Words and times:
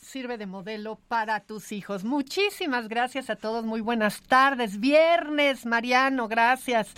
Sirve 0.00 0.38
de 0.38 0.46
modelo 0.46 0.98
para 1.06 1.38
tus 1.40 1.70
hijos. 1.70 2.02
Muchísimas 2.02 2.88
gracias 2.88 3.30
a 3.30 3.36
todos. 3.36 3.64
Muy 3.64 3.80
buenas 3.80 4.22
tardes. 4.22 4.80
Viernes, 4.80 5.66
Mariano, 5.66 6.26
gracias. 6.26 6.88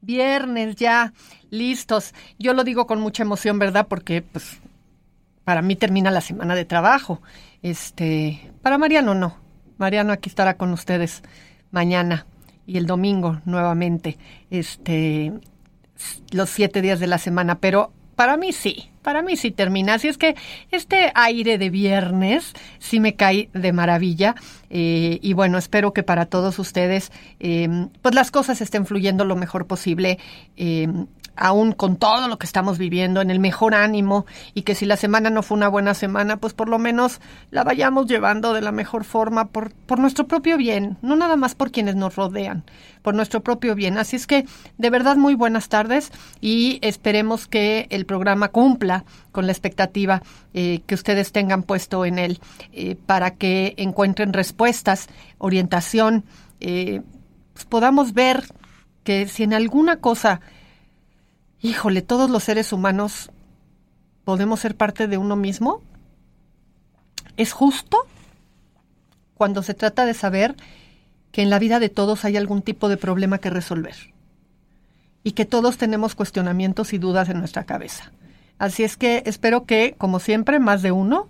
Viernes 0.00 0.76
ya, 0.76 1.12
listos. 1.50 2.14
Yo 2.38 2.54
lo 2.54 2.62
digo 2.62 2.86
con 2.86 3.00
mucha 3.00 3.24
emoción, 3.24 3.58
¿verdad? 3.58 3.88
Porque 3.88 4.22
pues 4.22 4.60
para 5.42 5.62
mí 5.62 5.74
termina 5.74 6.12
la 6.12 6.20
semana 6.20 6.54
de 6.54 6.64
trabajo. 6.64 7.22
Este, 7.60 8.52
para 8.62 8.78
Mariano 8.78 9.16
no. 9.16 9.36
Mariano 9.76 10.12
aquí 10.12 10.28
estará 10.28 10.56
con 10.56 10.72
ustedes 10.72 11.22
mañana 11.72 12.24
y 12.66 12.76
el 12.76 12.86
domingo 12.86 13.40
nuevamente. 13.46 14.16
Este, 14.50 15.32
los 16.30 16.50
siete 16.50 16.82
días 16.82 17.00
de 17.00 17.08
la 17.08 17.18
semana, 17.18 17.58
pero 17.58 17.92
para 18.20 18.36
mí 18.36 18.52
sí. 18.52 18.90
Para 19.00 19.22
mí 19.22 19.34
sí 19.34 19.50
termina. 19.50 19.94
Así 19.94 20.06
es 20.06 20.18
que 20.18 20.36
este 20.70 21.10
aire 21.14 21.56
de 21.56 21.70
viernes 21.70 22.52
sí 22.78 23.00
me 23.00 23.16
cae 23.16 23.48
de 23.54 23.72
maravilla. 23.72 24.34
Eh, 24.68 25.18
y 25.22 25.32
bueno, 25.32 25.56
espero 25.56 25.94
que 25.94 26.02
para 26.02 26.26
todos 26.26 26.58
ustedes, 26.58 27.12
eh, 27.38 27.88
pues 28.02 28.14
las 28.14 28.30
cosas 28.30 28.60
estén 28.60 28.84
fluyendo 28.84 29.24
lo 29.24 29.36
mejor 29.36 29.66
posible. 29.66 30.18
Eh, 30.58 30.86
aún 31.36 31.72
con 31.72 31.96
todo 31.96 32.28
lo 32.28 32.38
que 32.38 32.46
estamos 32.46 32.78
viviendo, 32.78 33.20
en 33.20 33.30
el 33.30 33.40
mejor 33.40 33.74
ánimo 33.74 34.26
y 34.54 34.62
que 34.62 34.74
si 34.74 34.86
la 34.86 34.96
semana 34.96 35.30
no 35.30 35.42
fue 35.42 35.56
una 35.56 35.68
buena 35.68 35.94
semana, 35.94 36.36
pues 36.36 36.52
por 36.52 36.68
lo 36.68 36.78
menos 36.78 37.20
la 37.50 37.64
vayamos 37.64 38.06
llevando 38.06 38.52
de 38.52 38.60
la 38.60 38.72
mejor 38.72 39.04
forma 39.04 39.46
por, 39.46 39.72
por 39.72 39.98
nuestro 39.98 40.26
propio 40.26 40.56
bien, 40.56 40.98
no 41.02 41.16
nada 41.16 41.36
más 41.36 41.54
por 41.54 41.70
quienes 41.70 41.96
nos 41.96 42.16
rodean, 42.16 42.64
por 43.02 43.14
nuestro 43.14 43.40
propio 43.40 43.74
bien. 43.74 43.98
Así 43.98 44.16
es 44.16 44.26
que 44.26 44.46
de 44.78 44.90
verdad 44.90 45.16
muy 45.16 45.34
buenas 45.34 45.68
tardes 45.68 46.12
y 46.40 46.78
esperemos 46.82 47.46
que 47.46 47.86
el 47.90 48.06
programa 48.06 48.48
cumpla 48.48 49.04
con 49.32 49.46
la 49.46 49.52
expectativa 49.52 50.22
eh, 50.52 50.82
que 50.86 50.94
ustedes 50.94 51.32
tengan 51.32 51.62
puesto 51.62 52.04
en 52.04 52.18
él 52.18 52.40
eh, 52.72 52.96
para 53.06 53.32
que 53.32 53.74
encuentren 53.76 54.32
respuestas, 54.32 55.08
orientación, 55.38 56.24
eh, 56.60 57.02
pues 57.54 57.64
podamos 57.64 58.12
ver 58.12 58.44
que 59.04 59.28
si 59.28 59.42
en 59.44 59.54
alguna 59.54 59.96
cosa 59.96 60.40
híjole, 61.62 62.02
todos 62.02 62.30
los 62.30 62.44
seres 62.44 62.72
humanos 62.72 63.30
podemos 64.24 64.60
ser 64.60 64.76
parte 64.76 65.06
de 65.06 65.18
uno 65.18 65.36
mismo? 65.36 65.82
¿Es 67.36 67.52
justo 67.52 68.06
cuando 69.34 69.62
se 69.62 69.74
trata 69.74 70.04
de 70.04 70.14
saber 70.14 70.54
que 71.32 71.42
en 71.42 71.50
la 71.50 71.58
vida 71.58 71.78
de 71.78 71.88
todos 71.88 72.24
hay 72.24 72.36
algún 72.36 72.62
tipo 72.62 72.88
de 72.88 72.96
problema 72.96 73.38
que 73.38 73.50
resolver? 73.50 73.96
Y 75.22 75.32
que 75.32 75.44
todos 75.44 75.76
tenemos 75.76 76.14
cuestionamientos 76.14 76.92
y 76.92 76.98
dudas 76.98 77.28
en 77.28 77.38
nuestra 77.38 77.64
cabeza. 77.64 78.12
Así 78.58 78.84
es 78.84 78.96
que 78.96 79.22
espero 79.26 79.64
que, 79.64 79.94
como 79.98 80.18
siempre, 80.18 80.58
más 80.60 80.82
de 80.82 80.92
uno 80.92 81.28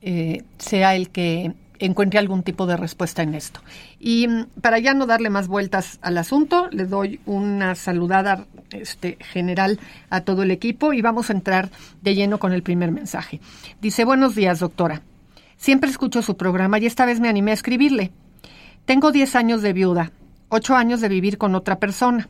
eh, 0.00 0.42
sea 0.58 0.96
el 0.96 1.10
que 1.10 1.54
encuentre 1.86 2.18
algún 2.18 2.42
tipo 2.42 2.66
de 2.66 2.76
respuesta 2.76 3.22
en 3.22 3.34
esto. 3.34 3.60
Y 3.98 4.28
mm, 4.28 4.46
para 4.60 4.78
ya 4.78 4.94
no 4.94 5.06
darle 5.06 5.30
más 5.30 5.48
vueltas 5.48 5.98
al 6.02 6.16
asunto, 6.18 6.68
le 6.70 6.84
doy 6.84 7.20
una 7.26 7.74
saludada 7.74 8.46
este, 8.70 9.18
general 9.20 9.80
a 10.08 10.20
todo 10.20 10.42
el 10.44 10.50
equipo 10.50 10.92
y 10.92 11.02
vamos 11.02 11.28
a 11.28 11.32
entrar 11.32 11.70
de 12.00 12.14
lleno 12.14 12.38
con 12.38 12.52
el 12.52 12.62
primer 12.62 12.92
mensaje. 12.92 13.40
Dice, 13.80 14.04
buenos 14.04 14.34
días, 14.34 14.60
doctora. 14.60 15.02
Siempre 15.56 15.90
escucho 15.90 16.22
su 16.22 16.36
programa 16.36 16.78
y 16.78 16.86
esta 16.86 17.04
vez 17.04 17.20
me 17.20 17.28
animé 17.28 17.50
a 17.50 17.54
escribirle. 17.54 18.12
Tengo 18.84 19.12
10 19.12 19.36
años 19.36 19.62
de 19.62 19.72
viuda, 19.72 20.12
8 20.48 20.76
años 20.76 21.00
de 21.00 21.08
vivir 21.08 21.38
con 21.38 21.54
otra 21.54 21.78
persona. 21.78 22.28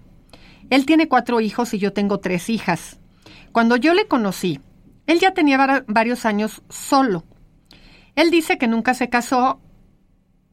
Él 0.70 0.86
tiene 0.86 1.08
cuatro 1.08 1.40
hijos 1.40 1.74
y 1.74 1.78
yo 1.78 1.92
tengo 1.92 2.18
tres 2.18 2.48
hijas. 2.48 2.98
Cuando 3.52 3.76
yo 3.76 3.92
le 3.92 4.06
conocí, 4.06 4.60
él 5.06 5.18
ya 5.18 5.34
tenía 5.34 5.84
varios 5.86 6.24
años 6.24 6.62
solo 6.70 7.24
él 8.16 8.30
dice 8.30 8.58
que 8.58 8.68
nunca 8.68 8.94
se 8.94 9.08
casó 9.08 9.60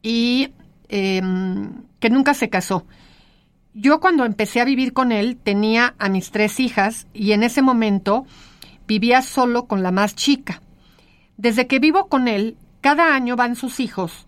y 0.02 0.54
em, 0.88 1.84
que 2.00 2.10
nunca 2.10 2.34
se 2.34 2.50
casó. 2.50 2.86
Yo 3.74 4.00
cuando 4.00 4.26
empecé 4.26 4.62
a 4.62 4.66
vivir 4.66 4.94
con 4.94 5.12
él 5.12 5.38
tenía 5.38 5.96
a 6.00 6.10
mis 6.10 6.32
tres 6.32 6.60
hijas 6.60 7.08
y 7.14 7.34
en 7.34 7.44
ese 7.44 7.62
momento 7.62 8.26
vivía 8.88 9.22
solo 9.22 9.66
con 9.68 9.84
la 9.84 9.92
más 9.92 10.16
chica. 10.16 10.62
Desde 11.38 11.68
que 11.68 11.80
vivo 11.80 12.08
con 12.08 12.28
él, 12.28 12.58
cada 12.82 13.14
año 13.14 13.36
van 13.36 13.56
sus 13.56 13.80
hijos 13.80 14.26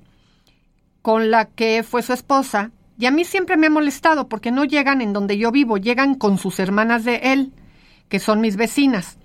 con 1.02 1.32
la 1.32 1.46
que 1.46 1.84
fue 1.84 2.04
su 2.04 2.14
esposa 2.14 2.72
y 2.98 3.08
a 3.08 3.12
mí 3.12 3.26
siempre 3.26 3.58
me 3.58 3.68
ha 3.68 3.72
molestado 3.72 4.30
porque 4.30 4.52
no 4.52 4.64
llegan 4.64 5.02
en 5.02 5.14
donde 5.14 5.38
yo 5.38 5.52
vivo, 5.52 5.78
llegan 5.78 6.16
con 6.16 6.38
sus 6.38 6.60
hermanas 6.60 7.04
de 7.04 7.16
él, 7.34 7.52
que 8.10 8.20
son 8.20 8.42
mis 8.42 8.58
vecinas. 8.58 9.18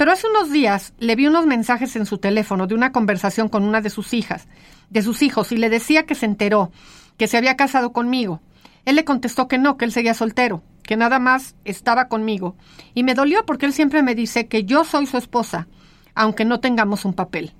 Pero 0.00 0.12
hace 0.12 0.28
unos 0.28 0.50
días 0.50 0.94
le 0.98 1.14
vi 1.14 1.26
unos 1.26 1.44
mensajes 1.44 1.94
en 1.94 2.06
su 2.06 2.16
teléfono 2.16 2.66
de 2.66 2.74
una 2.74 2.90
conversación 2.90 3.50
con 3.50 3.64
una 3.64 3.82
de 3.82 3.90
sus 3.90 4.14
hijas, 4.14 4.48
de 4.88 5.02
sus 5.02 5.20
hijos, 5.20 5.52
y 5.52 5.58
le 5.58 5.68
decía 5.68 6.06
que 6.06 6.14
se 6.14 6.24
enteró, 6.24 6.72
que 7.18 7.28
se 7.28 7.36
había 7.36 7.54
casado 7.54 7.92
conmigo. 7.92 8.40
Él 8.86 8.96
le 8.96 9.04
contestó 9.04 9.46
que 9.46 9.58
no, 9.58 9.76
que 9.76 9.84
él 9.84 9.92
seguía 9.92 10.14
soltero, 10.14 10.62
que 10.84 10.96
nada 10.96 11.18
más 11.18 11.54
estaba 11.66 12.08
conmigo. 12.08 12.56
Y 12.94 13.02
me 13.02 13.12
dolió 13.12 13.44
porque 13.44 13.66
él 13.66 13.74
siempre 13.74 14.02
me 14.02 14.14
dice 14.14 14.46
que 14.46 14.64
yo 14.64 14.84
soy 14.84 15.04
su 15.04 15.18
esposa, 15.18 15.68
aunque 16.14 16.46
no 16.46 16.60
tengamos 16.60 17.04
un 17.04 17.12
papel. 17.12 17.52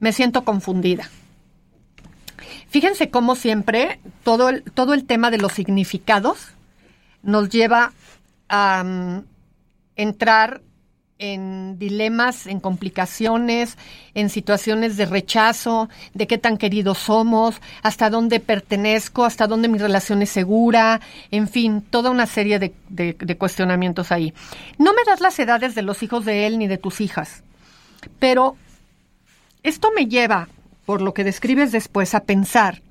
Me 0.00 0.10
siento 0.12 0.44
confundida. 0.44 1.08
Fíjense 2.66 3.10
cómo 3.10 3.36
siempre 3.36 4.00
todo 4.24 4.48
el, 4.48 4.64
todo 4.64 4.92
el 4.92 5.04
tema 5.04 5.30
de 5.30 5.38
los 5.38 5.52
significados 5.52 6.48
nos 7.22 7.48
lleva 7.48 7.92
a 8.48 8.82
um, 8.84 9.22
entrar 9.94 10.62
en 11.18 11.78
dilemas, 11.78 12.46
en 12.46 12.60
complicaciones, 12.60 13.78
en 14.14 14.28
situaciones 14.28 14.96
de 14.96 15.06
rechazo, 15.06 15.88
de 16.14 16.26
qué 16.26 16.36
tan 16.36 16.58
queridos 16.58 16.98
somos, 16.98 17.60
hasta 17.82 18.10
dónde 18.10 18.40
pertenezco, 18.40 19.24
hasta 19.24 19.46
dónde 19.46 19.68
mi 19.68 19.78
relación 19.78 20.20
es 20.22 20.30
segura, 20.30 21.00
en 21.30 21.48
fin, 21.48 21.82
toda 21.82 22.10
una 22.10 22.26
serie 22.26 22.58
de, 22.58 23.36
cuestionamientos 23.38 24.12
ahí. 24.12 24.34
No 24.78 24.92
me 24.92 25.04
das 25.06 25.20
las 25.20 25.38
edades 25.38 25.74
de 25.74 25.82
los 25.82 26.02
hijos 26.02 26.24
de 26.24 26.46
él 26.46 26.58
ni 26.58 26.66
de 26.66 26.78
tus 26.78 27.00
hijas, 27.00 27.42
pero 28.18 28.56
esto 29.62 29.90
me 29.94 30.06
lleva, 30.06 30.48
por 30.84 31.00
lo 31.00 31.14
que 31.14 31.24
describes 31.24 31.72
después, 31.72 32.14
a 32.14 32.24
pensar 32.24 32.82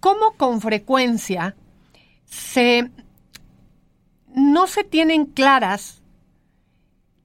cómo 0.00 0.32
con 0.36 0.60
frecuencia 0.60 1.54
se 2.26 2.90
no 4.34 4.66
se 4.66 4.84
tienen 4.84 5.24
claras 5.24 5.98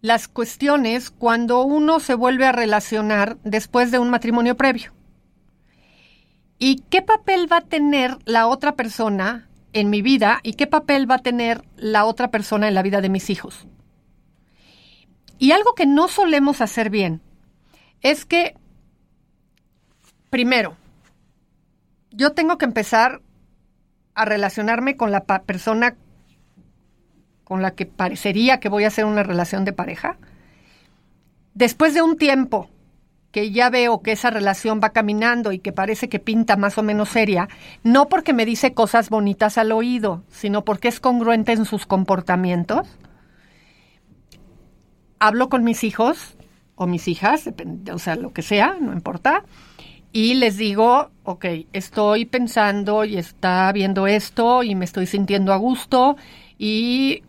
las 0.04 0.28
cuestiones 0.28 1.10
cuando 1.12 1.64
uno 1.64 2.02
se 2.02 2.14
vuelve 2.14 2.46
a 2.46 2.52
relacionar 2.52 3.38
después 3.46 3.90
de 3.90 4.00
un 4.00 4.10
matrimonio 4.10 4.58
previo. 4.58 4.92
¿Y 6.60 6.84
qué 6.90 7.02
papel 7.02 7.50
va 7.50 7.58
a 7.60 7.62
tener 7.62 8.18
la 8.26 8.48
otra 8.48 8.76
persona 8.76 9.48
en 9.72 9.90
mi 9.90 10.02
vida 10.02 10.42
y 10.44 10.56
qué 10.56 10.68
papel 10.68 11.10
va 11.10 11.16
a 11.16 11.20
tener 11.20 11.64
la 11.78 12.04
otra 12.04 12.32
persona 12.32 12.68
en 12.68 12.74
la 12.74 12.82
vida 12.82 13.00
de 13.00 13.08
mis 13.08 13.30
hijos? 13.30 13.66
Y 15.40 15.54
algo 15.54 15.74
que 15.74 15.86
no 15.86 16.10
solemos 16.10 16.60
hacer 16.60 16.90
bien 16.90 17.22
es 18.02 18.26
que, 18.26 18.58
primero, 20.30 20.76
yo 22.12 22.34
tengo 22.34 22.58
que 22.58 22.66
empezar 22.66 23.22
a 24.16 24.26
relacionarme 24.26 24.98
con 24.98 25.12
la 25.12 25.24
persona 25.24 25.96
con 27.54 27.62
la 27.62 27.76
que 27.76 27.86
parecería 27.86 28.60
que 28.60 28.68
voy 28.68 28.84
a 28.84 28.88
hacer 28.88 29.06
una 29.06 29.22
relación 29.22 29.64
de 29.64 29.74
pareja, 29.74 30.18
después 31.54 31.94
de 31.94 32.02
un 32.02 32.18
tiempo 32.18 32.68
que 33.32 33.52
ya 33.52 33.70
veo 33.70 34.02
que 34.02 34.14
esa 34.14 34.32
relación 34.32 34.82
va 34.84 34.90
caminando 34.90 35.52
y 35.52 35.60
que 35.60 35.72
parece 35.72 36.10
que 36.10 36.18
pinta 36.18 36.56
más 36.58 36.80
o 36.80 36.82
menos 36.82 37.10
seria, 37.10 37.48
no 37.84 38.10
porque 38.10 38.34
me 38.34 38.48
dice 38.48 38.74
cosas 38.74 39.12
bonitas 39.12 39.60
al 39.60 39.72
oído, 39.72 40.24
sino 40.30 40.66
porque 40.66 40.88
es 40.88 41.00
congruente 41.00 41.52
en 41.52 41.66
sus 41.66 41.86
comportamientos, 41.86 42.88
hablo 45.20 45.48
con 45.48 45.64
mis 45.64 45.84
hijos 45.84 46.36
o 46.74 46.88
mis 46.88 47.08
hijas, 47.08 47.48
o 47.94 48.00
sea, 48.00 48.16
lo 48.16 48.34
que 48.34 48.42
sea, 48.42 48.78
no 48.82 48.94
importa, 48.94 49.44
y 50.12 50.34
les 50.34 50.58
digo, 50.58 51.12
ok, 51.22 51.46
estoy 51.72 52.26
pensando 52.26 53.06
y 53.06 53.18
está 53.18 53.72
viendo 53.74 54.08
esto 54.08 54.64
y 54.64 54.74
me 54.74 54.86
estoy 54.86 55.06
sintiendo 55.06 55.54
a 55.54 55.58
gusto 55.58 56.18
y 56.58 57.24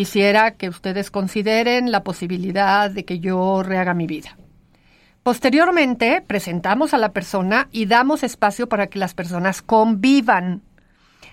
quisiera 0.00 0.52
que 0.52 0.70
ustedes 0.70 1.10
consideren 1.10 1.92
la 1.92 2.02
posibilidad 2.02 2.90
de 2.90 3.04
que 3.04 3.18
yo 3.18 3.62
rehaga 3.62 3.92
mi 3.92 4.06
vida. 4.06 4.34
Posteriormente, 5.22 6.24
presentamos 6.26 6.94
a 6.94 6.96
la 6.96 7.12
persona 7.12 7.68
y 7.70 7.84
damos 7.84 8.22
espacio 8.22 8.66
para 8.66 8.86
que 8.86 8.98
las 8.98 9.12
personas 9.12 9.60
convivan, 9.60 10.62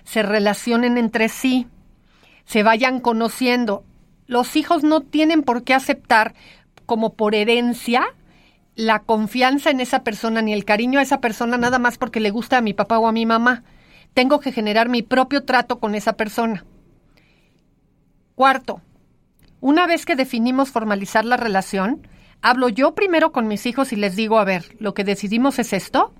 se 0.04 0.22
relacionen 0.22 0.98
entre 0.98 1.30
sí, 1.30 1.66
se 2.44 2.62
vayan 2.62 3.00
conociendo. 3.00 3.84
Los 4.26 4.54
hijos 4.54 4.84
no 4.84 5.00
tienen 5.00 5.44
por 5.44 5.64
qué 5.64 5.72
aceptar 5.72 6.34
como 6.84 7.14
por 7.14 7.34
herencia 7.34 8.04
la 8.74 8.98
confianza 8.98 9.70
en 9.70 9.80
esa 9.80 10.04
persona 10.04 10.42
ni 10.42 10.52
el 10.52 10.66
cariño 10.66 10.98
a 10.98 11.02
esa 11.04 11.22
persona 11.22 11.56
nada 11.56 11.78
más 11.78 11.96
porque 11.96 12.20
le 12.20 12.28
gusta 12.28 12.58
a 12.58 12.60
mi 12.60 12.74
papá 12.74 12.98
o 12.98 13.06
a 13.06 13.12
mi 13.12 13.24
mamá. 13.24 13.62
Tengo 14.12 14.40
que 14.40 14.52
generar 14.52 14.90
mi 14.90 15.00
propio 15.00 15.44
trato 15.44 15.80
con 15.80 15.94
esa 15.94 16.18
persona. 16.18 16.66
Cuarto, 18.38 18.80
una 19.60 19.88
vez 19.88 20.06
que 20.06 20.14
definimos 20.14 20.70
formalizar 20.70 21.24
la 21.24 21.36
relación, 21.36 22.06
hablo 22.40 22.68
yo 22.68 22.94
primero 22.94 23.32
con 23.32 23.48
mis 23.48 23.66
hijos 23.66 23.92
y 23.92 23.96
les 23.96 24.14
digo, 24.14 24.38
a 24.38 24.44
ver, 24.44 24.76
lo 24.78 24.94
que 24.94 25.02
decidimos 25.02 25.58
es 25.58 25.72
esto. 25.72 26.14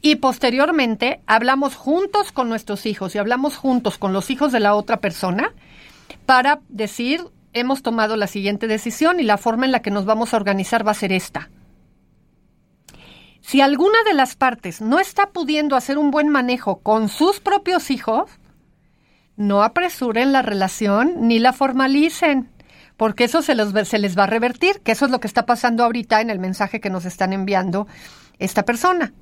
Y 0.00 0.14
posteriormente 0.14 1.20
hablamos 1.26 1.74
juntos 1.74 2.30
con 2.30 2.48
nuestros 2.48 2.86
hijos 2.86 3.16
y 3.16 3.18
hablamos 3.18 3.56
juntos 3.56 3.98
con 3.98 4.12
los 4.12 4.30
hijos 4.30 4.52
de 4.52 4.60
la 4.60 4.76
otra 4.76 5.00
persona 5.00 5.52
para 6.26 6.60
decir, 6.68 7.24
hemos 7.52 7.82
tomado 7.82 8.14
la 8.14 8.28
siguiente 8.28 8.68
decisión 8.68 9.18
y 9.18 9.24
la 9.24 9.36
forma 9.36 9.66
en 9.66 9.72
la 9.72 9.82
que 9.82 9.90
nos 9.90 10.04
vamos 10.04 10.34
a 10.34 10.36
organizar 10.36 10.86
va 10.86 10.92
a 10.92 10.94
ser 10.94 11.10
esta. 11.10 11.50
Si 13.40 13.60
alguna 13.60 13.98
de 14.06 14.14
las 14.14 14.36
partes 14.36 14.80
no 14.80 15.00
está 15.00 15.30
pudiendo 15.30 15.74
hacer 15.74 15.98
un 15.98 16.12
buen 16.12 16.28
manejo 16.28 16.78
con 16.82 17.08
sus 17.08 17.40
propios 17.40 17.90
hijos, 17.90 18.30
no 19.38 19.62
apresuren 19.62 20.32
la 20.32 20.42
relación 20.42 21.28
ni 21.28 21.38
la 21.38 21.52
formalicen, 21.52 22.50
porque 22.96 23.24
eso 23.24 23.40
se, 23.40 23.54
se 23.84 23.98
les 23.98 24.18
va 24.18 24.24
a 24.24 24.26
revertir, 24.26 24.80
que 24.80 24.92
eso 24.92 25.04
es 25.04 25.12
lo 25.12 25.20
que 25.20 25.28
está 25.28 25.46
pasando 25.46 25.84
ahorita 25.84 26.20
en 26.20 26.28
el 26.28 26.40
mensaje 26.40 26.80
que 26.80 26.90
nos 26.90 27.04
están 27.04 27.32
enviando 27.32 27.86
esta 28.40 28.64
persona. 28.64 29.14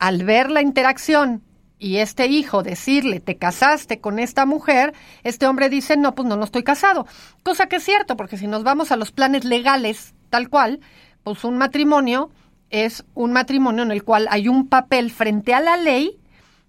Al 0.00 0.24
ver 0.24 0.50
la 0.50 0.62
interacción 0.62 1.44
y 1.78 1.98
este 1.98 2.26
hijo 2.26 2.64
decirle, 2.64 3.20
te 3.20 3.36
casaste 3.36 4.00
con 4.00 4.18
esta 4.18 4.46
mujer, 4.46 4.92
este 5.22 5.46
hombre 5.46 5.68
dice, 5.68 5.96
no, 5.96 6.16
pues 6.16 6.26
no, 6.26 6.36
no 6.36 6.44
estoy 6.44 6.64
casado. 6.64 7.06
Cosa 7.44 7.66
que 7.66 7.76
es 7.76 7.84
cierto, 7.84 8.16
porque 8.16 8.36
si 8.36 8.48
nos 8.48 8.64
vamos 8.64 8.90
a 8.90 8.96
los 8.96 9.12
planes 9.12 9.44
legales, 9.44 10.14
tal 10.28 10.48
cual, 10.48 10.80
pues 11.22 11.44
un 11.44 11.56
matrimonio 11.56 12.30
es 12.70 13.04
un 13.14 13.32
matrimonio 13.32 13.84
en 13.84 13.92
el 13.92 14.02
cual 14.02 14.26
hay 14.28 14.48
un 14.48 14.68
papel 14.68 15.12
frente 15.12 15.54
a 15.54 15.60
la 15.60 15.76
ley 15.76 16.18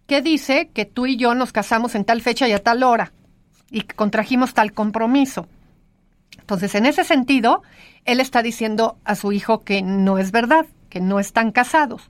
que 0.09 0.21
dice 0.23 0.71
que 0.73 0.85
tú 0.85 1.05
y 1.05 1.15
yo 1.17 1.35
nos 1.35 1.53
casamos 1.53 1.93
en 1.93 2.03
tal 2.03 2.21
fecha 2.21 2.47
y 2.47 2.51
a 2.51 2.63
tal 2.63 2.81
hora 2.81 3.13
y 3.69 3.81
que 3.81 3.95
contrajimos 3.95 4.55
tal 4.55 4.73
compromiso. 4.73 5.47
Entonces, 6.37 6.73
en 6.73 6.87
ese 6.87 7.03
sentido, 7.03 7.61
él 8.05 8.19
está 8.19 8.41
diciendo 8.41 8.97
a 9.05 9.13
su 9.13 9.31
hijo 9.31 9.59
que 9.59 9.83
no 9.83 10.17
es 10.17 10.31
verdad, 10.31 10.65
que 10.89 10.99
no 10.99 11.19
están 11.19 11.51
casados, 11.51 12.09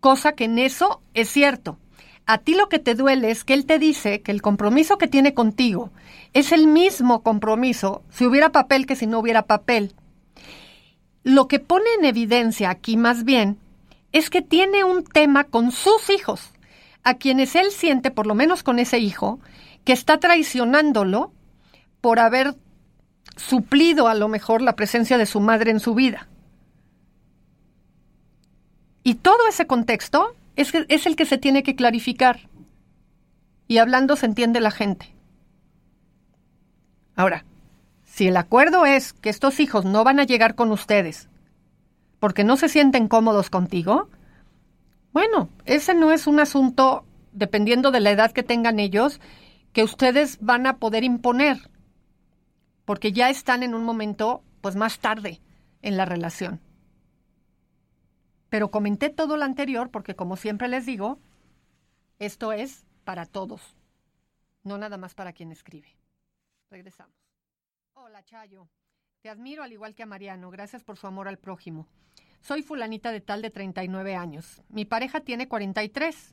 cosa 0.00 0.32
que 0.32 0.44
en 0.44 0.58
eso 0.58 1.02
es 1.12 1.28
cierto. 1.28 1.78
A 2.24 2.38
ti 2.38 2.54
lo 2.54 2.70
que 2.70 2.78
te 2.78 2.94
duele 2.94 3.30
es 3.30 3.44
que 3.44 3.52
él 3.52 3.66
te 3.66 3.78
dice 3.78 4.22
que 4.22 4.32
el 4.32 4.40
compromiso 4.40 4.96
que 4.96 5.06
tiene 5.06 5.34
contigo 5.34 5.90
es 6.32 6.52
el 6.52 6.66
mismo 6.66 7.22
compromiso 7.22 8.02
si 8.08 8.24
hubiera 8.24 8.50
papel 8.50 8.86
que 8.86 8.96
si 8.96 9.06
no 9.06 9.18
hubiera 9.18 9.42
papel. 9.42 9.94
Lo 11.22 11.48
que 11.48 11.60
pone 11.60 11.86
en 11.98 12.06
evidencia 12.06 12.70
aquí 12.70 12.96
más 12.96 13.24
bien 13.24 13.58
es 14.12 14.30
que 14.30 14.40
tiene 14.40 14.84
un 14.84 15.04
tema 15.04 15.44
con 15.44 15.70
sus 15.70 16.08
hijos, 16.08 16.50
a 17.06 17.14
quienes 17.14 17.54
él 17.54 17.70
siente, 17.70 18.10
por 18.10 18.26
lo 18.26 18.34
menos 18.34 18.64
con 18.64 18.80
ese 18.80 18.98
hijo, 18.98 19.38
que 19.84 19.92
está 19.92 20.18
traicionándolo 20.18 21.32
por 22.00 22.18
haber 22.18 22.56
suplido 23.36 24.08
a 24.08 24.14
lo 24.14 24.26
mejor 24.26 24.60
la 24.60 24.74
presencia 24.74 25.16
de 25.16 25.26
su 25.26 25.38
madre 25.38 25.70
en 25.70 25.78
su 25.78 25.94
vida. 25.94 26.26
Y 29.04 29.14
todo 29.14 29.46
ese 29.48 29.68
contexto 29.68 30.34
es, 30.56 30.72
es 30.74 31.06
el 31.06 31.14
que 31.14 31.26
se 31.26 31.38
tiene 31.38 31.62
que 31.62 31.76
clarificar. 31.76 32.48
Y 33.68 33.78
hablando 33.78 34.16
se 34.16 34.26
entiende 34.26 34.58
la 34.58 34.72
gente. 34.72 35.14
Ahora, 37.14 37.44
si 38.04 38.26
el 38.26 38.36
acuerdo 38.36 38.84
es 38.84 39.12
que 39.12 39.30
estos 39.30 39.60
hijos 39.60 39.84
no 39.84 40.02
van 40.02 40.18
a 40.18 40.24
llegar 40.24 40.56
con 40.56 40.72
ustedes 40.72 41.28
porque 42.18 42.42
no 42.42 42.56
se 42.56 42.68
sienten 42.68 43.06
cómodos 43.06 43.48
contigo, 43.48 44.08
bueno, 45.16 45.48
ese 45.64 45.94
no 45.94 46.12
es 46.12 46.26
un 46.26 46.40
asunto, 46.40 47.06
dependiendo 47.32 47.90
de 47.90 48.00
la 48.00 48.10
edad 48.10 48.32
que 48.32 48.42
tengan 48.42 48.78
ellos, 48.78 49.18
que 49.72 49.82
ustedes 49.82 50.36
van 50.42 50.66
a 50.66 50.76
poder 50.76 51.04
imponer, 51.04 51.56
porque 52.84 53.12
ya 53.12 53.30
están 53.30 53.62
en 53.62 53.74
un 53.74 53.82
momento, 53.82 54.44
pues 54.60 54.76
más 54.76 54.98
tarde 54.98 55.40
en 55.80 55.96
la 55.96 56.04
relación. 56.04 56.60
Pero 58.50 58.70
comenté 58.70 59.08
todo 59.08 59.38
lo 59.38 59.44
anterior 59.44 59.90
porque, 59.90 60.14
como 60.14 60.36
siempre 60.36 60.68
les 60.68 60.84
digo, 60.84 61.18
esto 62.18 62.52
es 62.52 62.84
para 63.04 63.24
todos, 63.24 63.74
no 64.64 64.76
nada 64.76 64.98
más 64.98 65.14
para 65.14 65.32
quien 65.32 65.50
escribe. 65.50 65.96
Regresamos. 66.68 67.16
Hola, 67.94 68.22
Chayo. 68.22 68.68
Te 69.22 69.30
admiro 69.30 69.62
al 69.62 69.72
igual 69.72 69.94
que 69.94 70.02
a 70.02 70.06
Mariano. 70.06 70.50
Gracias 70.50 70.84
por 70.84 70.98
su 70.98 71.06
amor 71.06 71.26
al 71.26 71.38
prójimo. 71.38 71.88
Soy 72.46 72.62
fulanita 72.62 73.10
de 73.10 73.20
tal 73.20 73.42
de 73.42 73.50
39 73.50 74.14
años. 74.14 74.62
Mi 74.68 74.84
pareja 74.84 75.18
tiene 75.18 75.48
43. 75.48 76.32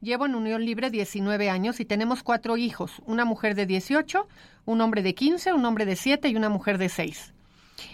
Llevo 0.00 0.26
en 0.26 0.36
unión 0.36 0.64
libre 0.64 0.90
19 0.90 1.50
años 1.50 1.80
y 1.80 1.84
tenemos 1.84 2.22
cuatro 2.22 2.56
hijos, 2.56 3.02
una 3.04 3.24
mujer 3.24 3.56
de 3.56 3.66
18, 3.66 4.28
un 4.66 4.80
hombre 4.80 5.02
de 5.02 5.16
15, 5.16 5.52
un 5.52 5.64
hombre 5.64 5.86
de 5.86 5.96
7 5.96 6.28
y 6.28 6.36
una 6.36 6.50
mujer 6.50 6.78
de 6.78 6.88
6. 6.88 7.32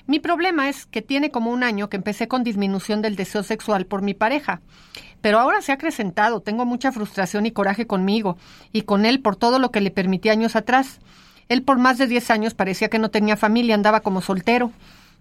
Mi 0.07 0.21
problema 0.21 0.69
es 0.69 0.85
que 0.85 1.01
tiene 1.01 1.31
como 1.31 1.51
un 1.51 1.63
año 1.63 1.89
que 1.89 1.97
empecé 1.97 2.29
con 2.29 2.45
disminución 2.45 3.01
del 3.01 3.17
deseo 3.17 3.43
sexual 3.43 3.87
por 3.87 4.03
mi 4.03 4.13
pareja, 4.13 4.61
pero 5.23 5.39
ahora 5.39 5.63
se 5.63 5.73
ha 5.73 5.77
acrecentado, 5.77 6.43
tengo 6.43 6.67
mucha 6.67 6.93
frustración 6.93 7.47
y 7.47 7.53
coraje 7.53 7.87
conmigo 7.87 8.37
y 8.71 8.83
con 8.83 9.07
él 9.07 9.23
por 9.23 9.37
todo 9.37 9.59
lo 9.59 9.71
que 9.71 9.81
le 9.81 9.91
permití 9.91 10.29
años 10.29 10.57
atrás. 10.57 10.99
Él 11.49 11.63
por 11.63 11.79
más 11.79 11.97
de 11.97 12.07
10 12.07 12.31
años 12.33 12.53
parecía 12.53 12.91
que 12.91 12.99
no 12.99 13.11
tenía 13.11 13.35
familia, 13.35 13.77
andaba 13.77 14.01
como 14.01 14.21
soltero. 14.21 14.73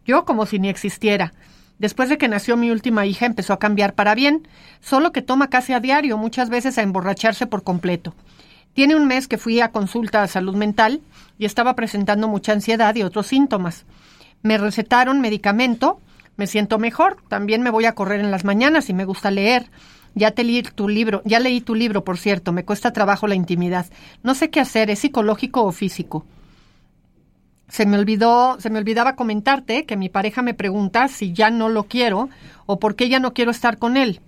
Yo 0.05 0.25
como 0.25 0.45
si 0.45 0.59
ni 0.59 0.67
existiera. 0.67 1.31
Después 1.77 2.10
de 2.10 2.17
que 2.17 2.27
nació 2.27 2.55
mi 2.55 2.72
última 2.72 3.05
hija 3.05 3.25
empezó 3.25 3.53
a 3.53 3.60
cambiar 3.60 3.94
para 3.94 4.15
bien, 4.15 4.48
solo 4.79 5.12
que 5.12 5.22
toma 5.22 5.50
casi 5.50 5.74
a 5.74 5.79
diario, 5.79 6.17
muchas 6.17 6.50
veces 6.50 6.77
a 6.77 6.84
emborracharse 6.84 7.48
por 7.48 7.63
completo. 7.63 8.13
Tiene 8.74 8.96
un 8.96 9.08
mes 9.08 9.27
que 9.27 9.38
fui 9.38 9.60
a 9.62 9.72
consulta 9.72 10.22
a 10.22 10.27
salud 10.27 10.55
mental 10.55 11.01
y 11.38 11.46
estaba 11.46 11.75
presentando 11.75 12.27
mucha 12.27 12.53
ansiedad 12.53 12.96
y 12.96 13.03
otros 13.03 13.27
síntomas. 13.27 13.86
Me 14.41 14.58
recetaron 14.58 15.22
medicamento, 15.22 16.00
me 16.38 16.48
siento 16.48 16.77
mejor, 16.77 17.17
también 17.27 17.62
me 17.62 17.70
voy 17.70 17.86
a 17.86 17.96
correr 17.96 18.20
en 18.20 18.32
las 18.32 18.46
mañanas 18.46 18.89
y 18.89 18.94
me 18.94 19.05
gusta 19.05 19.32
leer. 19.32 19.70
Ya 20.13 20.32
te 20.32 20.44
leí 20.44 20.62
tu 20.62 20.88
libro, 20.88 21.22
ya 21.25 21.39
leí 21.39 21.60
tu 21.60 21.75
libro, 21.75 22.05
por 22.05 22.17
cierto, 22.17 22.53
me 22.53 22.63
cuesta 22.63 22.94
trabajo 22.94 23.27
la 23.27 23.36
intimidad. 23.36 23.86
No 24.24 24.34
sé 24.34 24.50
qué 24.50 24.62
hacer, 24.62 24.89
¿es 24.89 25.00
psicológico 25.00 25.63
o 25.63 25.72
físico? 25.72 26.25
Se 27.67 27.86
me 27.86 27.98
olvidó, 27.98 28.57
se 28.60 28.69
me 28.69 28.79
olvidaba 28.79 29.15
comentarte 29.15 29.86
que 29.86 29.98
mi 29.98 30.10
pareja 30.10 30.41
me 30.41 30.53
pregunta 30.53 31.07
si 31.07 31.34
ya 31.34 31.50
no 31.50 31.69
lo 31.69 31.86
quiero 31.86 32.29
o 32.65 32.79
por 32.79 32.95
qué 32.95 33.10
ya 33.10 33.19
no 33.19 33.34
quiero 33.34 33.51
estar 33.51 33.77
con 33.77 33.98
él. 33.98 34.22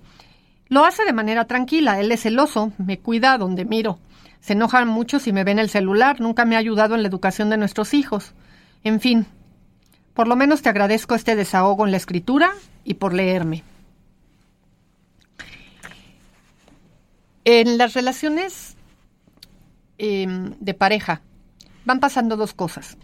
Lo 0.69 0.85
hace 0.85 1.05
de 1.05 1.13
manera 1.13 1.45
tranquila, 1.45 1.99
él 1.99 2.11
es 2.11 2.21
celoso, 2.23 2.73
me 2.77 2.99
cuida 2.99 3.37
donde 3.37 3.63
miro. 3.63 3.99
Se 4.41 4.53
enoja 4.53 4.83
mucho 4.85 5.19
si 5.19 5.31
me 5.31 5.43
ve 5.43 5.51
en 5.51 5.59
el 5.59 5.69
celular, 5.69 6.19
nunca 6.19 6.45
me 6.45 6.55
ha 6.55 6.59
ayudado 6.59 6.95
en 6.95 7.03
la 7.03 7.07
educación 7.07 7.49
de 7.49 7.57
nuestros 7.57 7.93
hijos. 7.93 8.33
En 8.83 8.99
fin, 8.99 9.25
por 10.13 10.27
lo 10.27 10.35
menos 10.35 10.61
te 10.61 10.69
agradezco 10.69 11.15
este 11.15 11.35
desahogo 11.35 11.85
en 11.85 11.91
la 11.91 11.97
escritura 11.97 12.51
y 12.83 12.95
por 12.95 13.13
leerme. 13.13 13.63
En 17.45 17.77
las 17.77 17.93
relaciones 17.93 18.75
em, 19.97 20.53
de 20.59 20.73
pareja 20.73 21.21
van 21.85 21.99
pasando 21.99 22.35
dos 22.35 22.53
cosas. 22.53 22.97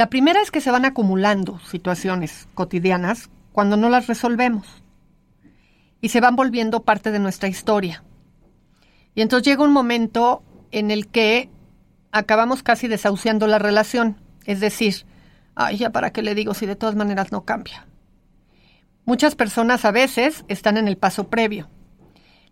La 0.00 0.08
primera 0.08 0.40
es 0.40 0.50
que 0.50 0.62
se 0.62 0.70
van 0.70 0.86
acumulando 0.86 1.58
situaciones 1.58 2.48
cotidianas 2.54 3.28
cuando 3.52 3.76
no 3.76 3.90
las 3.90 4.06
resolvemos 4.06 4.66
y 6.00 6.08
se 6.08 6.22
van 6.22 6.36
volviendo 6.36 6.84
parte 6.84 7.10
de 7.10 7.18
nuestra 7.18 7.50
historia. 7.50 8.02
Y 9.14 9.20
entonces 9.20 9.46
llega 9.46 9.62
un 9.62 9.74
momento 9.74 10.42
en 10.70 10.90
el 10.90 11.06
que 11.08 11.50
acabamos 12.12 12.62
casi 12.62 12.88
desahuciando 12.88 13.46
la 13.46 13.58
relación, 13.58 14.16
es 14.46 14.60
decir, 14.60 15.04
ay, 15.54 15.76
ya 15.76 15.90
para 15.90 16.14
qué 16.14 16.22
le 16.22 16.34
digo 16.34 16.54
si 16.54 16.64
de 16.64 16.76
todas 16.76 16.96
maneras 16.96 17.30
no 17.30 17.44
cambia. 17.44 17.86
Muchas 19.04 19.34
personas 19.34 19.84
a 19.84 19.90
veces 19.90 20.46
están 20.48 20.78
en 20.78 20.88
el 20.88 20.96
paso 20.96 21.28
previo. 21.28 21.68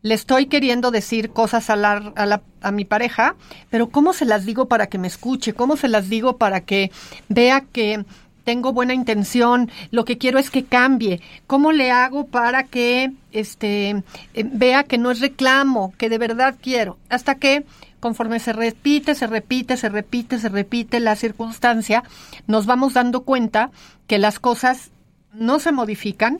Le 0.02 0.14
estoy 0.14 0.47
queriendo 0.47 0.90
decir 0.90 1.31
cosas 1.31 1.71
a, 1.71 1.76
la, 1.76 2.12
a, 2.14 2.26
la, 2.26 2.43
a 2.62 2.71
mi 2.71 2.85
pareja, 2.85 3.35
pero 3.71 3.88
¿cómo 3.88 4.12
se 4.12 4.25
las 4.25 4.47
digo 4.47 4.67
para 4.67 4.87
que 4.87 4.99
me 4.99 5.09
escuche? 5.09 5.55
¿Cómo 5.55 5.76
se 5.76 5.88
las 5.88 6.09
digo 6.09 6.37
para 6.37 6.61
que 6.61 6.90
vea 7.28 7.62
que 7.73 8.05
tengo 8.49 8.73
buena 8.73 8.95
intención, 8.95 9.71
lo 9.90 10.07
que 10.07 10.17
quiero 10.17 10.38
es 10.38 10.49
que 10.49 10.64
cambie. 10.64 11.21
¿Cómo 11.47 11.71
le 11.71 11.90
hago 11.90 12.28
para 12.28 12.62
que 12.62 13.12
este 13.31 13.90
eh, 13.90 14.02
vea 14.43 14.85
que 14.85 14.97
no 14.97 15.11
es 15.11 15.21
reclamo, 15.21 15.93
que 15.99 16.09
de 16.09 16.17
verdad 16.17 16.55
quiero? 16.59 16.97
Hasta 17.11 17.35
que 17.35 17.67
conforme 18.00 18.40
se 18.40 18.55
repite, 18.55 19.14
se 19.14 19.26
repite, 19.26 19.76
se 19.76 19.90
repite, 19.90 20.38
se 20.38 20.49
repite 20.49 20.99
la 20.99 21.14
circunstancia, 21.14 22.05
nos 22.47 22.64
vamos 22.64 22.95
dando 22.95 23.21
cuenta 23.21 23.71
que 24.07 24.17
las 24.17 24.38
cosas 24.38 24.93
no 25.35 25.59
se 25.59 25.71
modifican 25.71 26.38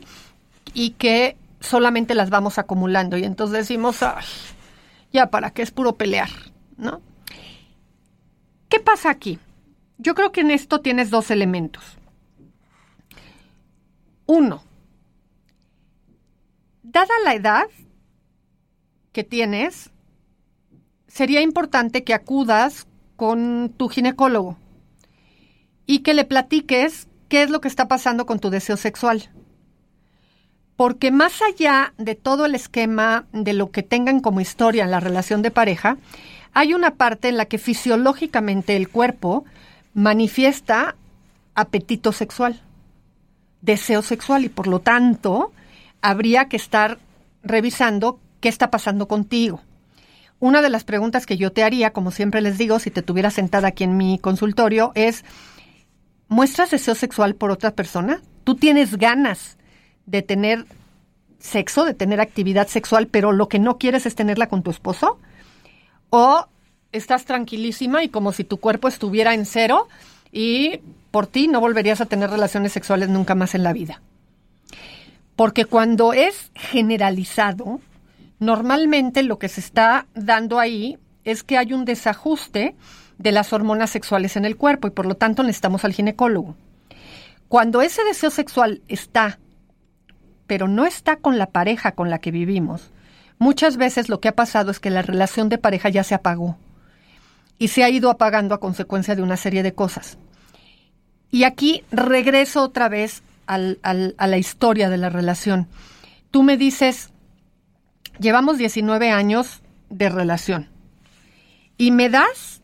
y 0.73 0.91
que 0.97 1.35
solamente 1.59 2.15
las 2.15 2.29
vamos 2.29 2.57
acumulando. 2.57 3.17
Y 3.17 3.23
entonces 3.23 3.57
decimos, 3.59 4.01
Ay, 4.03 4.25
ya 5.11 5.29
para 5.29 5.51
qué 5.51 5.61
es 5.61 5.71
puro 5.71 5.95
pelear, 5.95 6.29
¿no? 6.77 7.01
¿Qué 8.69 8.79
pasa 8.79 9.09
aquí? 9.09 9.39
Yo 9.97 10.15
creo 10.15 10.31
que 10.31 10.41
en 10.41 10.51
esto 10.51 10.81
tienes 10.81 11.09
dos 11.09 11.31
elementos. 11.31 11.83
Uno, 14.25 14.63
dada 16.83 17.13
la 17.23 17.33
edad 17.33 17.65
que 19.11 19.23
tienes, 19.23 19.89
sería 21.07 21.41
importante 21.41 22.03
que 22.03 22.13
acudas 22.13 22.87
con 23.15 23.73
tu 23.75 23.89
ginecólogo 23.89 24.57
y 25.85 25.99
que 25.99 26.13
le 26.13 26.25
platiques 26.25 27.07
qué 27.27 27.41
es 27.41 27.49
lo 27.49 27.59
que 27.59 27.67
está 27.67 27.87
pasando 27.87 28.25
con 28.25 28.39
tu 28.39 28.51
deseo 28.51 28.77
sexual. 28.77 29.29
Porque 30.79 31.11
más 31.11 31.41
allá 31.41 31.93
de 31.97 32.15
todo 32.15 32.45
el 32.45 32.55
esquema 32.55 33.25
de 33.33 33.51
lo 33.51 33.69
que 33.69 33.83
tengan 33.83 34.21
como 34.21 34.39
historia 34.39 34.85
en 34.85 34.91
la 34.91 35.01
relación 35.01 35.41
de 35.41 35.51
pareja, 35.51 35.97
hay 36.53 36.73
una 36.73 36.91
parte 36.91 37.27
en 37.27 37.35
la 37.35 37.47
que 37.47 37.57
fisiológicamente 37.57 38.77
el 38.77 38.87
cuerpo 38.87 39.43
manifiesta 39.93 40.95
apetito 41.53 42.13
sexual, 42.13 42.61
deseo 43.59 44.01
sexual 44.01 44.45
y 44.45 44.47
por 44.47 44.67
lo 44.67 44.79
tanto 44.79 45.51
habría 46.01 46.47
que 46.47 46.55
estar 46.55 46.97
revisando 47.43 48.17
qué 48.39 48.47
está 48.47 48.71
pasando 48.71 49.09
contigo. 49.09 49.59
Una 50.39 50.61
de 50.61 50.69
las 50.69 50.85
preguntas 50.85 51.25
que 51.25 51.35
yo 51.35 51.51
te 51.51 51.65
haría, 51.65 51.91
como 51.91 52.11
siempre 52.11 52.39
les 52.39 52.57
digo, 52.57 52.79
si 52.79 52.89
te 52.89 53.01
tuviera 53.01 53.31
sentada 53.31 53.67
aquí 53.67 53.83
en 53.83 53.97
mi 53.97 54.17
consultorio, 54.17 54.93
es, 54.95 55.25
¿muestras 56.29 56.71
deseo 56.71 56.95
sexual 56.95 57.35
por 57.35 57.51
otra 57.51 57.71
persona? 57.71 58.21
¿Tú 58.45 58.55
tienes 58.55 58.95
ganas 58.95 59.58
de 60.09 60.21
tener 60.21 60.65
sexo, 61.39 61.85
de 61.85 61.93
tener 61.93 62.19
actividad 62.19 62.67
sexual, 62.67 63.07
pero 63.07 63.31
lo 63.31 63.47
que 63.47 63.59
no 63.59 63.77
quieres 63.77 64.05
es 64.05 64.15
tenerla 64.15 64.47
con 64.47 64.63
tu 64.63 64.71
esposo? 64.71 65.19
¿O 66.09 66.45
estás 66.91 67.25
tranquilísima 67.25 68.03
y 68.03 68.09
como 68.09 68.31
si 68.31 68.43
tu 68.43 68.57
cuerpo 68.57 68.87
estuviera 68.87 69.33
en 69.33 69.45
cero 69.45 69.87
y 70.31 70.81
por 71.11 71.27
ti 71.27 71.47
no 71.47 71.61
volverías 71.61 72.01
a 72.01 72.05
tener 72.05 72.29
relaciones 72.29 72.71
sexuales 72.71 73.09
nunca 73.09 73.35
más 73.35 73.55
en 73.55 73.63
la 73.63 73.73
vida? 73.73 74.01
Porque 75.35 75.65
cuando 75.65 76.11
es 76.13 76.51
generalizado, 76.55 77.79
normalmente 78.39 79.23
lo 79.23 79.39
que 79.39 79.47
se 79.47 79.61
está 79.61 80.07
dando 80.15 80.59
ahí 80.59 80.97
es 81.23 81.43
que 81.43 81.57
hay 81.57 81.73
un 81.73 81.85
desajuste 81.85 82.75
de 83.17 83.31
las 83.31 83.53
hormonas 83.53 83.91
sexuales 83.91 84.35
en 84.35 84.45
el 84.45 84.57
cuerpo 84.57 84.87
y 84.87 84.91
por 84.91 85.05
lo 85.05 85.15
tanto 85.15 85.43
necesitamos 85.43 85.85
al 85.85 85.93
ginecólogo. 85.93 86.55
Cuando 87.47 87.81
ese 87.81 88.03
deseo 88.03 88.29
sexual 88.29 88.81
está, 88.87 89.39
pero 90.49 90.67
no 90.67 90.87
está 90.87 91.17
con 91.17 91.37
la 91.37 91.45
pareja 91.45 91.91
con 91.91 92.09
la 92.09 92.17
que 92.17 92.31
vivimos, 92.31 92.89
muchas 93.37 93.77
veces 93.77 94.09
lo 94.09 94.19
que 94.19 94.29
ha 94.29 94.35
pasado 94.35 94.71
es 94.71 94.79
que 94.79 94.89
la 94.89 95.03
relación 95.03 95.47
de 95.47 95.59
pareja 95.59 95.89
ya 95.89 96.03
se 96.03 96.15
apagó 96.15 96.57
y 97.59 97.67
se 97.67 97.83
ha 97.83 97.89
ido 97.91 98.09
apagando 98.09 98.55
a 98.55 98.59
consecuencia 98.59 99.15
de 99.15 99.21
una 99.21 99.37
serie 99.37 99.61
de 99.61 99.75
cosas. 99.75 100.17
Y 101.29 101.43
aquí 101.43 101.83
regreso 101.91 102.63
otra 102.63 102.89
vez 102.89 103.21
a 103.45 103.59
la 103.59 104.37
historia 104.39 104.89
de 104.89 104.97
la 104.97 105.09
relación. 105.09 105.67
Tú 106.31 106.41
me 106.41 106.57
dices, 106.57 107.11
llevamos 108.19 108.57
19 108.57 109.11
años 109.11 109.61
de 109.91 110.09
relación. 110.09 110.67
Y 111.77 111.91
me 111.91 112.09
das, 112.09 112.63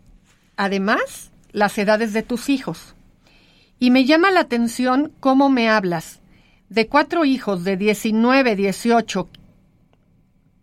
además, 0.57 1.29
las 1.51 1.77
edades 1.77 2.13
de 2.13 2.23
tus 2.23 2.49
hijos. 2.49 2.95
Y 3.77 3.91
me 3.91 4.05
llama 4.05 4.31
la 4.31 4.39
atención 4.39 5.11
cómo 5.19 5.49
me 5.49 5.69
hablas 5.69 6.19
de 6.69 6.87
cuatro 6.87 7.25
hijos 7.25 7.63
de 7.63 7.77
19, 7.77 8.55
18, 8.55 9.29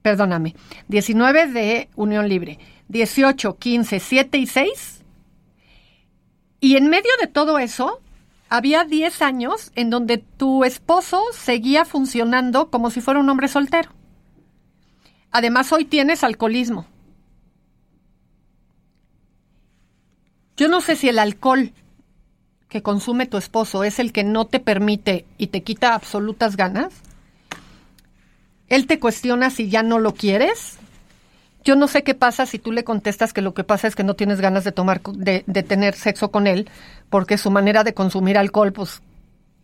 perdóname, 0.02 0.54
19 0.88 1.46
de 1.48 1.88
Unión 1.94 2.28
Libre, 2.28 2.58
18, 2.88 3.58
15, 3.58 4.00
7 4.00 4.38
y 4.38 4.46
6. 4.46 5.04
Y 6.60 6.76
en 6.76 6.88
medio 6.88 7.10
de 7.20 7.26
todo 7.26 7.58
eso, 7.58 8.00
había 8.48 8.84
10 8.84 9.22
años 9.22 9.72
en 9.74 9.90
donde 9.90 10.18
tu 10.18 10.64
esposo 10.64 11.22
seguía 11.32 11.84
funcionando 11.84 12.70
como 12.70 12.90
si 12.90 13.00
fuera 13.00 13.20
un 13.20 13.28
hombre 13.28 13.48
soltero. 13.48 13.90
Además, 15.30 15.72
hoy 15.72 15.86
tienes 15.86 16.22
alcoholismo. 16.22 16.86
Yo 20.56 20.68
no 20.68 20.82
sé 20.82 20.96
si 20.96 21.08
el 21.08 21.18
alcohol 21.18 21.72
que 22.72 22.82
consume 22.82 23.26
tu 23.26 23.36
esposo 23.36 23.84
es 23.84 23.98
el 23.98 24.12
que 24.12 24.24
no 24.24 24.46
te 24.46 24.58
permite 24.58 25.26
y 25.36 25.48
te 25.48 25.62
quita 25.62 25.92
absolutas 25.92 26.56
ganas. 26.56 26.94
Él 28.66 28.86
te 28.86 28.98
cuestiona 28.98 29.50
si 29.50 29.68
ya 29.68 29.82
no 29.82 29.98
lo 29.98 30.14
quieres. 30.14 30.78
Yo 31.64 31.76
no 31.76 31.86
sé 31.86 32.02
qué 32.02 32.14
pasa 32.14 32.46
si 32.46 32.58
tú 32.58 32.72
le 32.72 32.82
contestas 32.82 33.34
que 33.34 33.42
lo 33.42 33.52
que 33.52 33.62
pasa 33.62 33.88
es 33.88 33.94
que 33.94 34.04
no 34.04 34.14
tienes 34.14 34.40
ganas 34.40 34.64
de 34.64 34.72
tomar 34.72 35.02
de, 35.02 35.44
de 35.46 35.62
tener 35.62 35.94
sexo 35.94 36.30
con 36.30 36.46
él, 36.46 36.70
porque 37.10 37.36
su 37.36 37.50
manera 37.50 37.84
de 37.84 37.92
consumir 37.92 38.38
alcohol, 38.38 38.72
pues, 38.72 39.02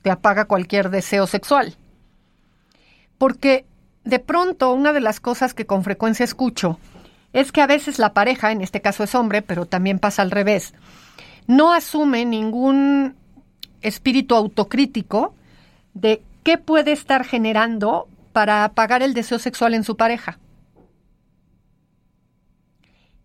te 0.03 0.11
apaga 0.11 0.45
cualquier 0.45 0.91
deseo 0.91 1.27
sexual. 1.27 1.77
Porque 3.17 3.65
de 4.05 4.19
pronto 4.19 4.75
una 4.75 4.93
de 4.93 5.01
las 5.01 5.19
cosas 5.19 5.55
que 5.55 5.65
con 5.65 5.83
frecuencia 5.83 6.25
escucho 6.25 6.79
es 7.33 7.53
que 7.53 7.63
a 7.63 7.67
veces 7.67 7.99
la 7.99 8.13
pareja, 8.13 8.53
en 8.53 8.61
este 8.61 8.83
caso 8.83 9.03
es 9.03 9.15
hombre, 9.15 9.41
pero 9.41 9.65
también 9.65 9.99
pasa 9.99 10.21
al 10.21 10.31
revés, 10.31 10.75
no 11.49 11.73
asume 11.73 12.25
ningún 12.25 13.17
espíritu 13.81 14.37
autocrítico 14.37 15.35
de 15.95 16.23
qué 16.45 16.59
puede 16.59 16.93
estar 16.93 17.25
generando 17.25 18.07
para 18.33 18.63
apagar 18.63 19.03
el 19.03 19.15
deseo 19.15 19.41
sexual 19.41 19.75
en 19.75 19.83
su 19.83 19.97
pareja. 19.97 20.39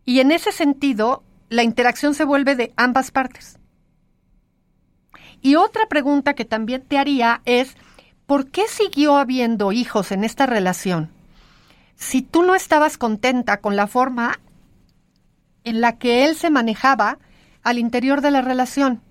Y 0.06 0.20
en 0.20 0.32
ese 0.32 0.51
sentido, 0.51 1.24
la 1.50 1.62
interacción 1.62 2.15
se 2.15 2.25
vuelve 2.25 2.56
de 2.56 2.74
ambas 2.75 3.12
partes. 3.12 3.60
Y 5.42 5.56
otra 5.56 5.88
pregunta 5.88 6.34
que 6.34 6.46
también 6.46 6.82
te 6.82 6.98
haría 6.98 7.44
es, 7.46 7.75
¿por 8.25 8.50
qué 8.50 8.68
siguió 8.68 9.18
habiendo 9.18 9.72
hijos 9.72 10.12
en 10.12 10.24
esta 10.24 10.48
relación 10.48 11.12
si 12.03 12.22
tú 12.22 12.44
no 12.44 12.56
estabas 12.56 12.98
contenta 12.98 13.62
con 13.62 13.75
la 13.75 13.88
forma 13.88 14.39
en 15.63 15.82
la 15.82 15.98
que 15.98 16.25
él 16.25 16.36
se 16.36 16.50
manejaba 16.50 17.18
al 17.63 17.79
interior 17.79 18.22
de 18.22 18.32
la 18.32 18.41
relación? 18.41 19.01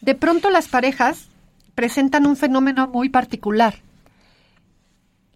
De 0.00 0.14
pronto 0.14 0.50
las 0.50 0.68
parejas 0.68 1.28
presentan 1.74 2.26
un 2.26 2.36
fenómeno 2.36 2.88
muy 2.88 3.08
particular. 3.08 3.74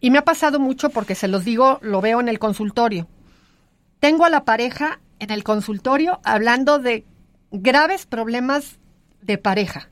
Y 0.00 0.10
me 0.10 0.18
ha 0.18 0.24
pasado 0.24 0.58
mucho 0.58 0.90
porque 0.90 1.14
se 1.14 1.28
los 1.28 1.44
digo, 1.44 1.78
lo 1.82 2.00
veo 2.00 2.20
en 2.20 2.28
el 2.28 2.38
consultorio. 2.38 3.08
Tengo 4.00 4.24
a 4.24 4.30
la 4.30 4.44
pareja 4.44 5.00
en 5.18 5.30
el 5.30 5.44
consultorio 5.44 6.20
hablando 6.24 6.78
de 6.78 7.04
graves 7.50 8.04
problemas 8.04 8.78
de 9.22 9.38
pareja 9.38 9.88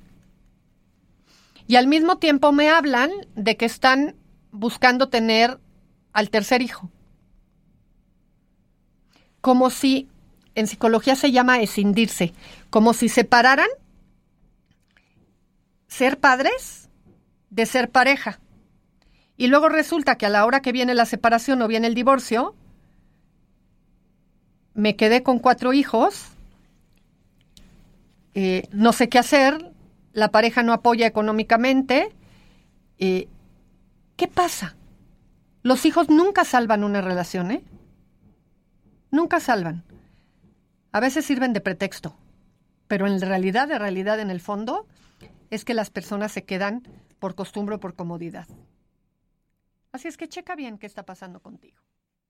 y 1.67 1.77
al 1.77 1.87
mismo 1.87 2.19
tiempo 2.19 2.53
me 2.53 2.69
hablan 2.69 3.11
de 3.35 3.57
que 3.57 3.65
están 3.65 4.17
buscando 4.51 5.09
tener 5.09 5.59
al 6.13 6.29
tercer 6.31 6.63
hijo. 6.63 6.91
Como 9.41 9.71
si, 9.71 10.09
en 10.55 10.67
psicología 10.67 11.17
se 11.17 11.33
llama 11.33 11.61
escindirse, 11.61 12.33
como 12.71 12.95
si 12.95 13.09
separaran 13.09 13.69
ser 15.89 16.19
padres 16.19 16.89
de 17.51 17.67
ser 17.67 17.91
pareja. 17.91 18.41
Y 19.37 19.49
luego 19.49 19.69
resulta 19.69 20.17
que 20.17 20.27
a 20.27 20.31
la 20.31 20.45
hora 20.47 20.61
que 20.61 20.73
viene 20.73 20.95
la 20.95 21.07
separación 21.07 21.61
o 21.63 21.69
viene 21.69 21.87
el 21.87 21.95
divorcio, 21.95 22.55
me 24.75 24.97
quedé 24.97 25.23
con 25.23 25.39
cuatro 25.39 25.73
hijos, 25.73 26.29
eh, 28.35 28.69
no 28.73 28.93
sé 28.93 29.09
qué 29.09 29.19
hacer, 29.19 29.73
la 30.13 30.31
pareja 30.31 30.63
no 30.63 30.73
apoya 30.73 31.07
económicamente. 31.07 32.13
Eh, 32.99 33.29
¿Qué 34.17 34.29
pasa? 34.29 34.77
Los 35.63 35.85
hijos 35.87 36.09
nunca 36.09 36.45
salvan 36.45 36.85
una 36.85 37.01
relación, 37.01 37.51
¿eh? 37.51 37.63
Nunca 39.11 39.41
salvan. 39.41 39.85
A 40.93 41.01
veces 41.01 41.25
sirven 41.25 41.55
de 41.55 41.63
pretexto, 41.63 42.15
pero 42.87 43.07
en 43.07 43.19
realidad, 43.19 43.67
de 43.67 43.79
realidad, 43.79 44.21
en 44.21 44.31
el 44.31 44.41
fondo, 44.41 44.87
es 45.49 45.65
que 45.65 45.73
las 45.73 45.89
personas 45.89 46.33
se 46.33 46.45
quedan 46.45 46.83
por 47.19 47.35
costumbre 47.35 47.77
o 47.77 47.81
por 47.81 47.95
comodidad. 47.95 48.47
Así 49.91 50.07
es 50.07 50.19
que 50.19 50.29
checa 50.29 50.55
bien 50.55 50.77
qué 50.77 50.87
está 50.87 51.05
pasando 51.05 51.41
contigo. 51.41 51.81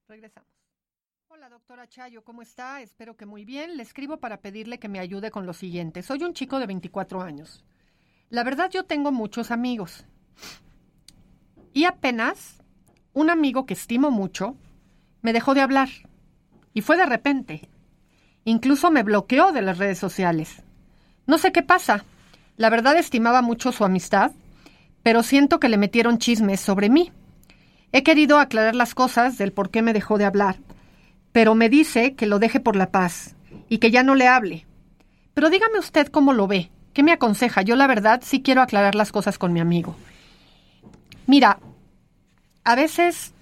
Regresamos. 0.06 0.48
Hola, 1.26 1.48
doctora 1.48 1.88
Chayo, 1.88 2.22
¿cómo 2.22 2.40
está? 2.40 2.82
Espero 2.82 3.16
que 3.16 3.26
muy 3.26 3.44
bien. 3.44 3.76
Le 3.76 3.82
escribo 3.82 4.18
para 4.18 4.40
pedirle 4.40 4.78
que 4.78 4.88
me 4.88 5.00
ayude 5.00 5.32
con 5.32 5.44
lo 5.44 5.54
siguiente. 5.54 6.04
Soy 6.04 6.22
un 6.22 6.32
chico 6.32 6.60
de 6.60 6.66
24 6.66 7.20
años. 7.20 7.64
La 8.30 8.44
verdad 8.44 8.70
yo 8.70 8.84
tengo 8.84 9.10
muchos 9.10 9.50
amigos. 9.50 10.04
Y 11.72 11.84
apenas 11.84 12.62
un 13.12 13.28
amigo 13.28 13.66
que 13.66 13.74
estimo 13.74 14.12
mucho 14.12 14.56
me 15.20 15.32
dejó 15.32 15.54
de 15.54 15.62
hablar. 15.62 15.88
Y 16.74 16.82
fue 16.82 16.96
de 16.96 17.06
repente. 17.06 17.68
Incluso 18.44 18.90
me 18.90 19.02
bloqueó 19.02 19.52
de 19.52 19.62
las 19.62 19.78
redes 19.78 19.98
sociales. 19.98 20.62
No 21.26 21.38
sé 21.38 21.52
qué 21.52 21.62
pasa. 21.62 22.04
La 22.56 22.70
verdad 22.70 22.96
estimaba 22.96 23.42
mucho 23.42 23.72
su 23.72 23.84
amistad, 23.84 24.32
pero 25.02 25.22
siento 25.22 25.60
que 25.60 25.68
le 25.68 25.78
metieron 25.78 26.18
chismes 26.18 26.60
sobre 26.60 26.90
mí. 26.90 27.12
He 27.92 28.02
querido 28.02 28.38
aclarar 28.38 28.74
las 28.74 28.94
cosas 28.94 29.38
del 29.38 29.52
por 29.52 29.70
qué 29.70 29.82
me 29.82 29.92
dejó 29.92 30.18
de 30.18 30.24
hablar 30.24 30.56
pero 31.32 31.54
me 31.54 31.68
dice 31.68 32.14
que 32.14 32.26
lo 32.26 32.38
deje 32.38 32.60
por 32.60 32.76
la 32.76 32.90
paz 32.90 33.34
y 33.68 33.78
que 33.78 33.90
ya 33.90 34.02
no 34.02 34.14
le 34.14 34.28
hable. 34.28 34.66
Pero 35.34 35.48
dígame 35.48 35.78
usted 35.78 36.08
cómo 36.08 36.34
lo 36.34 36.46
ve, 36.46 36.70
qué 36.92 37.02
me 37.02 37.12
aconseja. 37.12 37.62
Yo 37.62 37.74
la 37.74 37.86
verdad 37.86 38.20
sí 38.22 38.42
quiero 38.42 38.60
aclarar 38.60 38.94
las 38.94 39.12
cosas 39.12 39.38
con 39.38 39.52
mi 39.52 39.60
amigo. 39.60 39.96
Mira, 41.26 41.58
a 42.64 42.74
veces, 42.74 43.32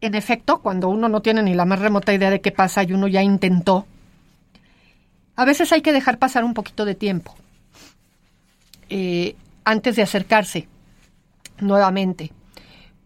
en 0.00 0.14
efecto, 0.14 0.60
cuando 0.60 0.88
uno 0.88 1.08
no 1.08 1.20
tiene 1.20 1.42
ni 1.42 1.54
la 1.54 1.66
más 1.66 1.78
remota 1.78 2.14
idea 2.14 2.30
de 2.30 2.40
qué 2.40 2.52
pasa 2.52 2.82
y 2.82 2.92
uno 2.92 3.06
ya 3.06 3.22
intentó, 3.22 3.86
a 5.40 5.46
veces 5.46 5.72
hay 5.72 5.80
que 5.80 5.94
dejar 5.94 6.18
pasar 6.18 6.44
un 6.44 6.52
poquito 6.52 6.84
de 6.84 6.94
tiempo 6.94 7.34
eh, 8.90 9.36
antes 9.64 9.96
de 9.96 10.02
acercarse 10.02 10.68
nuevamente. 11.60 12.30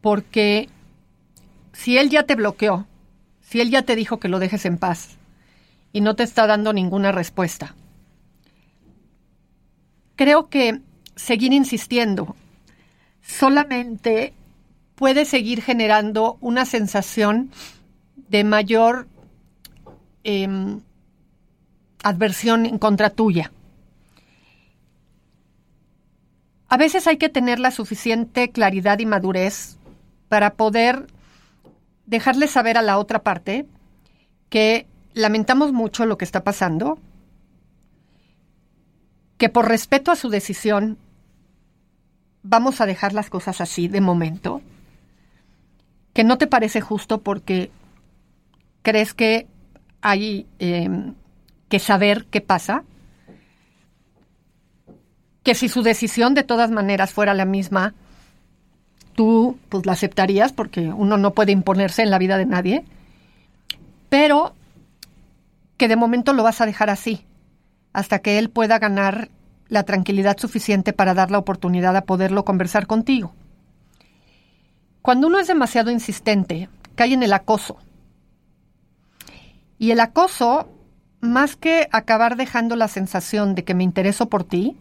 Porque 0.01 0.69
si 1.73 1.97
él 1.97 2.11
ya 2.11 2.25
te 2.25 2.35
bloqueó, 2.35 2.89
si 3.41 3.61
él 3.61 3.71
ya 3.71 3.83
te 3.83 3.95
dijo 3.95 4.19
que 4.19 4.27
lo 4.27 4.41
dejes 4.41 4.65
en 4.65 4.79
paz 4.79 5.11
y 5.93 6.01
no 6.01 6.17
te 6.17 6.25
está 6.25 6.49
dando 6.49 6.73
ninguna 6.73 7.13
respuesta? 7.13 7.77
Creo 10.17 10.49
que 10.49 10.81
seguir 11.15 11.53
insistiendo 11.53 12.35
solamente 13.23 14.35
puede 14.97 15.25
seguir 15.25 15.63
generando 15.63 16.37
una 16.41 16.65
sensación 16.65 17.53
de 18.17 18.43
mayor 18.43 19.07
em, 20.25 20.81
adversión 22.05 22.67
en 22.67 22.79
contra 22.79 23.11
tuya. 23.11 23.51
A 26.69 26.77
veces 26.77 27.07
hay 27.07 27.17
que 27.17 27.29
tener 27.29 27.59
la 27.59 27.71
suficiente 27.71 28.51
claridad 28.51 28.99
y 28.99 29.07
madurez 29.07 29.79
para 30.29 30.55
poder 30.55 31.07
dejarle 32.07 32.47
saber 32.47 32.77
a 32.77 32.83
la 32.83 32.99
otra 32.99 33.23
parte 33.23 33.67
que 34.51 34.87
lamentamos 35.15 35.73
mucho 35.73 36.05
lo 36.05 36.19
que 36.19 36.25
está 36.25 36.45
pasando, 36.45 36.99
que 39.39 39.49
por 39.49 39.69
respeto 39.69 40.11
a 40.11 40.17
su 40.17 40.29
decisión 40.29 40.99
vamos 42.43 42.81
a 42.81 42.87
dejar 42.87 43.15
las 43.15 43.31
cosas 43.31 43.61
así 43.61 43.89
de 43.89 44.01
momento, 44.01 44.61
que 46.13 46.25
no 46.25 46.37
te 46.37 46.47
parece 46.47 46.81
justo 46.81 47.23
porque 47.23 47.71
crees 48.83 49.15
que 49.15 49.47
hay 50.03 50.47
em, 50.59 51.15
que 51.75 51.81
saber 51.81 52.27
qué 52.27 52.41
pasa, 52.41 52.85
que 55.43 55.57
si 55.57 55.69
su 55.69 55.83
decisión 55.83 56.35
de 56.35 56.45
todas 56.45 56.71
maneras 56.71 57.13
fuera 57.13 57.35
la 57.35 57.47
misma, 57.47 57.95
tú 59.17 59.59
pues 59.71 59.85
la 59.85 59.95
aceptarías 59.95 60.53
porque 60.53 60.83
uno 60.93 61.17
no 61.17 61.33
puede 61.33 61.51
imponerse 61.51 62.03
en 62.03 62.13
la 62.13 62.21
vida 62.21 62.39
de 62.39 62.47
nadie, 62.47 62.85
pero 64.09 64.55
que 65.77 65.89
de 65.89 65.97
momento 65.97 66.33
lo 66.33 66.45
vas 66.45 66.61
a 66.61 66.67
dejar 66.67 66.91
así, 66.91 67.25
hasta 67.93 68.21
que 68.21 68.39
él 68.39 68.51
pueda 68.51 68.79
ganar 68.79 69.29
la 69.67 69.83
tranquilidad 69.83 70.39
suficiente 70.39 70.93
para 70.93 71.13
dar 71.13 71.33
la 71.33 71.39
oportunidad 71.39 71.97
a 71.97 72.05
poderlo 72.05 72.45
conversar 72.45 72.87
contigo. 72.87 73.35
Cuando 75.03 75.27
uno 75.27 75.41
es 75.41 75.49
demasiado 75.49 75.91
insistente, 75.91 76.69
cae 76.95 77.15
en 77.15 77.25
el 77.25 77.33
acoso. 77.33 77.79
Y 79.77 79.91
el 79.91 79.99
acoso, 79.99 80.69
más 81.25 81.57
que 81.57 81.89
acabar 81.91 82.37
dejando 82.37 82.77
la 82.77 82.89
sensación 82.89 83.55
de 83.55 83.65
que 83.65 83.75
me 83.75 83.85
intereso 83.85 84.29
por 84.29 84.45
ti, 84.45 84.77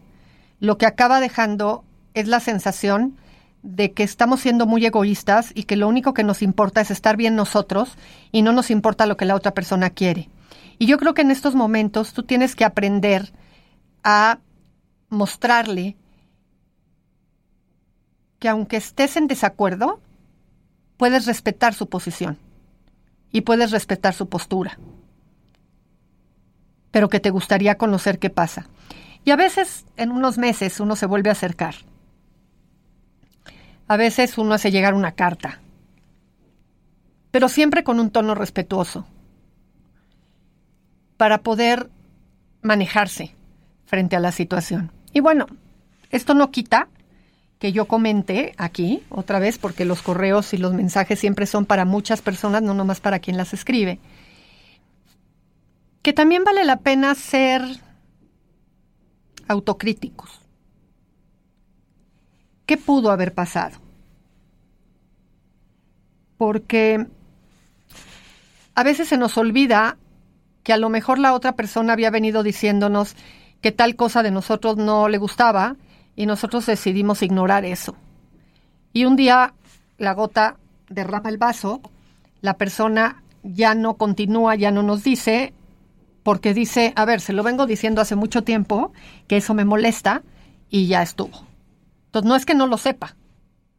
lo 0.59 0.77
que 0.77 0.85
acaba 0.85 1.19
dejando 1.19 1.83
es 2.13 2.27
la 2.27 2.39
sensación 2.39 3.17
de 3.63 3.93
que 3.93 4.03
estamos 4.03 4.41
siendo 4.41 4.65
muy 4.65 4.85
egoístas 4.85 5.51
y 5.55 5.63
que 5.63 5.77
lo 5.77 5.87
único 5.87 6.13
que 6.13 6.23
nos 6.23 6.41
importa 6.41 6.81
es 6.81 6.91
estar 6.91 7.15
bien 7.15 7.35
nosotros 7.35 7.97
y 8.31 8.41
no 8.41 8.51
nos 8.51 8.71
importa 8.71 9.05
lo 9.05 9.15
que 9.15 9.25
la 9.25 9.35
otra 9.35 9.53
persona 9.53 9.89
quiere. 9.89 10.29
Y 10.79 10.85
yo 10.85 10.97
creo 10.97 11.13
que 11.13 11.21
en 11.21 11.31
estos 11.31 11.55
momentos 11.55 12.13
tú 12.13 12.23
tienes 12.23 12.55
que 12.55 12.65
aprender 12.65 13.31
a 14.03 14.39
mostrarle 15.09 15.95
que 18.39 18.49
aunque 18.49 18.75
estés 18.75 19.15
en 19.15 19.27
desacuerdo, 19.27 20.01
puedes 20.97 21.25
respetar 21.25 21.73
su 21.73 21.87
posición 21.87 22.37
y 23.31 23.41
puedes 23.41 23.71
respetar 23.71 24.13
su 24.13 24.27
postura, 24.27 24.77
pero 26.93 27.09
que 27.09 27.19
te 27.19 27.31
gustaría 27.31 27.75
conocer 27.75 28.17
qué 28.17 28.29
pasa. 28.29 28.67
Y 29.25 29.31
a 29.31 29.35
veces 29.35 29.83
en 29.97 30.11
unos 30.11 30.37
meses 30.37 30.79
uno 30.79 30.95
se 30.95 31.07
vuelve 31.07 31.27
a 31.27 31.33
acercar 31.33 31.75
a 33.87 33.97
veces 33.97 34.37
uno 34.37 34.53
hace 34.53 34.71
llegar 34.71 34.93
una 34.93 35.13
carta, 35.13 35.59
pero 37.31 37.49
siempre 37.49 37.83
con 37.83 37.99
un 37.99 38.11
tono 38.11 38.35
respetuoso, 38.35 39.05
para 41.17 41.39
poder 41.39 41.89
manejarse 42.61 43.35
frente 43.85 44.15
a 44.15 44.19
la 44.19 44.31
situación. 44.31 44.91
Y 45.13 45.19
bueno, 45.19 45.47
esto 46.09 46.33
no 46.33 46.51
quita 46.51 46.87
que 47.59 47.71
yo 47.71 47.85
comente 47.85 48.53
aquí, 48.57 49.03
otra 49.09 49.39
vez, 49.39 49.57
porque 49.57 49.85
los 49.85 50.01
correos 50.01 50.53
y 50.53 50.57
los 50.57 50.73
mensajes 50.73 51.19
siempre 51.19 51.45
son 51.45 51.65
para 51.65 51.85
muchas 51.85 52.21
personas, 52.21 52.61
no 52.61 52.73
nomás 52.73 52.99
para 52.99 53.19
quien 53.19 53.37
las 53.37 53.53
escribe, 53.53 53.99
que 56.03 56.13
también 56.13 56.43
vale 56.43 56.65
la 56.65 56.77
pena 56.77 57.15
ser 57.15 57.61
autocríticos. 59.47 60.29
¿Qué 62.65 62.77
pudo 62.77 63.09
haber 63.09 63.33
pasado? 63.33 63.77
Porque 66.37 67.07
a 68.75 68.83
veces 68.83 69.07
se 69.07 69.17
nos 69.17 69.37
olvida 69.37 69.97
que 70.63 70.73
a 70.73 70.77
lo 70.77 70.89
mejor 70.89 71.19
la 71.19 71.33
otra 71.33 71.53
persona 71.53 71.93
había 71.93 72.09
venido 72.09 72.43
diciéndonos 72.43 73.15
que 73.61 73.71
tal 73.71 73.95
cosa 73.95 74.23
de 74.23 74.31
nosotros 74.31 74.75
no 74.77 75.07
le 75.07 75.17
gustaba 75.17 75.77
y 76.15 76.25
nosotros 76.25 76.65
decidimos 76.65 77.21
ignorar 77.21 77.63
eso. 77.63 77.95
Y 78.91 79.05
un 79.05 79.15
día 79.15 79.53
la 79.97 80.13
gota 80.13 80.57
derrama 80.89 81.29
el 81.29 81.37
vaso, 81.37 81.81
la 82.41 82.55
persona 82.55 83.23
ya 83.41 83.73
no 83.73 83.95
continúa, 83.95 84.55
ya 84.55 84.71
no 84.71 84.83
nos 84.83 85.03
dice, 85.03 85.53
porque 86.23 86.53
dice, 86.53 86.93
a 86.95 87.05
ver, 87.05 87.21
se 87.21 87.33
lo 87.33 87.43
vengo 87.43 87.65
diciendo 87.65 88.01
hace 88.01 88.15
mucho 88.15 88.43
tiempo, 88.43 88.93
que 89.27 89.37
eso 89.37 89.53
me 89.53 89.65
molesta 89.65 90.23
y 90.69 90.87
ya 90.87 91.01
estuvo. 91.01 91.45
Entonces, 92.05 92.27
no 92.27 92.35
es 92.35 92.45
que 92.45 92.55
no 92.55 92.67
lo 92.67 92.77
sepa, 92.77 93.15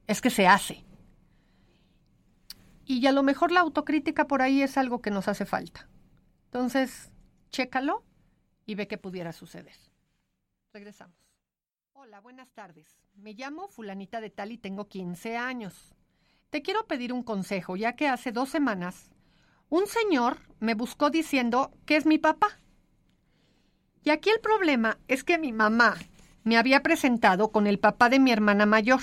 es 0.07 0.21
que 0.21 0.31
se 0.31 0.47
hace. 0.47 0.85
Y 2.87 3.07
a 3.07 3.13
lo 3.13 3.23
mejor 3.23 3.51
la 3.51 3.61
autocrítica 3.61 4.27
por 4.27 4.43
ahí 4.43 4.63
es 4.63 4.77
algo 4.77 5.01
que 5.01 5.11
nos 5.11 5.27
hace 5.27 5.47
falta. 5.47 5.89
Entonces, 6.47 7.11
chécalo 7.51 8.05
y 8.67 8.75
ve 8.75 8.87
qué 8.87 8.99
pudiera 8.99 9.33
suceder. 9.33 9.77
Regresamos. 10.73 11.17
Hola, 11.95 12.21
buenas 12.21 12.51
tardes. 12.53 12.87
Me 13.15 13.33
llamo 13.33 13.69
fulanita 13.69 14.21
de 14.21 14.29
tal 14.29 14.53
y 14.53 14.59
tengo 14.59 14.89
15 14.89 15.37
años. 15.37 15.95
Te 16.51 16.61
quiero 16.61 16.87
pedir 16.87 17.13
un 17.13 17.23
consejo, 17.23 17.77
ya 17.77 17.97
que 17.97 18.09
hace 18.09 18.33
dos 18.33 18.51
semanas 18.51 19.14
un 19.75 19.89
señor 19.89 20.39
me 20.61 20.75
buscó 20.75 21.11
diciendo 21.11 21.73
que 21.85 21.97
es 21.97 22.07
mi 22.07 22.17
papá. 22.17 22.47
Y 24.05 24.11
aquí 24.11 24.31
el 24.31 24.39
problema 24.39 24.99
es 25.09 25.25
que 25.25 25.37
mi 25.37 25.53
mamá 25.53 25.97
me 26.45 26.57
había 26.57 26.81
presentado 26.81 27.51
con 27.51 27.67
el 27.67 27.81
papá 27.81 28.09
de 28.09 28.21
mi 28.21 28.31
hermana 28.31 28.67
mayor. 28.67 29.01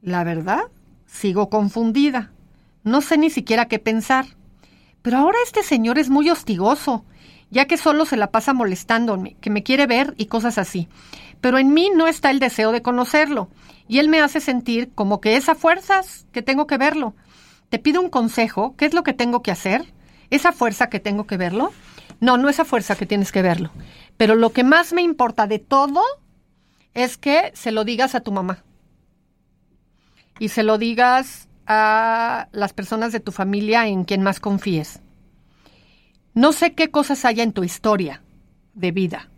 La 0.00 0.24
verdad, 0.24 0.62
sigo 1.06 1.48
confundida. 1.48 2.32
No 2.82 3.02
sé 3.02 3.18
ni 3.18 3.30
siquiera 3.30 3.68
qué 3.68 3.78
pensar. 3.78 4.26
Pero 5.00 5.18
ahora 5.18 5.38
este 5.44 5.62
señor 5.62 6.00
es 6.00 6.10
muy 6.10 6.28
hostigoso, 6.28 7.04
ya 7.50 7.66
que 7.66 7.76
solo 7.76 8.04
se 8.04 8.16
la 8.16 8.32
pasa 8.32 8.52
molestándome, 8.52 9.36
que 9.40 9.50
me 9.50 9.62
quiere 9.62 9.86
ver 9.86 10.14
y 10.16 10.26
cosas 10.26 10.58
así. 10.58 10.88
Pero 11.40 11.58
en 11.58 11.72
mí 11.72 11.92
no 11.94 12.08
está 12.08 12.32
el 12.32 12.40
deseo 12.40 12.72
de 12.72 12.82
conocerlo, 12.82 13.48
y 13.86 14.00
él 14.00 14.08
me 14.08 14.20
hace 14.20 14.40
sentir 14.40 14.90
como 14.92 15.20
que 15.20 15.36
es 15.36 15.48
a 15.48 15.54
fuerzas 15.54 16.26
que 16.32 16.42
tengo 16.42 16.66
que 16.66 16.78
verlo. 16.78 17.14
Te 17.72 17.78
pido 17.78 18.02
un 18.02 18.10
consejo, 18.10 18.74
¿qué 18.76 18.84
es 18.84 18.92
lo 18.92 19.02
que 19.02 19.14
tengo 19.14 19.40
que 19.42 19.50
hacer? 19.50 19.86
¿Esa 20.28 20.52
fuerza 20.52 20.90
que 20.90 21.00
tengo 21.00 21.26
que 21.26 21.38
verlo? 21.38 21.72
No, 22.20 22.36
no 22.36 22.50
es 22.50 22.60
a 22.60 22.66
fuerza 22.66 22.96
que 22.96 23.06
tienes 23.06 23.32
que 23.32 23.40
verlo. 23.40 23.70
Pero 24.18 24.34
lo 24.34 24.50
que 24.50 24.62
más 24.62 24.92
me 24.92 25.00
importa 25.00 25.46
de 25.46 25.58
todo 25.58 26.02
es 26.92 27.16
que 27.16 27.50
se 27.54 27.72
lo 27.72 27.84
digas 27.84 28.14
a 28.14 28.20
tu 28.20 28.30
mamá 28.30 28.62
y 30.38 30.50
se 30.50 30.64
lo 30.64 30.76
digas 30.76 31.48
a 31.66 32.48
las 32.52 32.74
personas 32.74 33.10
de 33.10 33.20
tu 33.20 33.32
familia 33.32 33.86
en 33.86 34.04
quien 34.04 34.22
más 34.22 34.38
confíes. 34.38 35.00
No 36.34 36.52
sé 36.52 36.74
qué 36.74 36.90
cosas 36.90 37.24
haya 37.24 37.42
en 37.42 37.54
tu 37.54 37.64
historia 37.64 38.22
de 38.74 38.92
vida, 38.92 39.30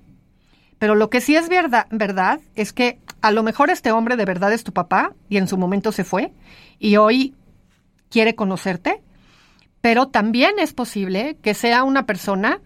pero 0.80 0.96
lo 0.96 1.08
que 1.08 1.20
sí 1.20 1.36
es 1.36 1.48
verdad, 1.48 1.86
verdad 1.92 2.40
es 2.56 2.72
que 2.72 2.98
a 3.20 3.30
lo 3.30 3.44
mejor 3.44 3.70
este 3.70 3.92
hombre 3.92 4.16
de 4.16 4.24
verdad 4.24 4.52
es 4.52 4.64
tu 4.64 4.72
papá 4.72 5.12
y 5.28 5.36
en 5.36 5.46
su 5.46 5.56
momento 5.56 5.92
se 5.92 6.02
fue 6.02 6.32
y 6.80 6.96
hoy 6.96 7.32
quiere 8.10 8.34
conocerte, 8.34 9.02
pero 9.80 10.08
también 10.08 10.58
es 10.58 10.72
posible 10.72 11.36
que 11.42 11.54
sea 11.54 11.84
una 11.84 12.06
persona 12.06 12.60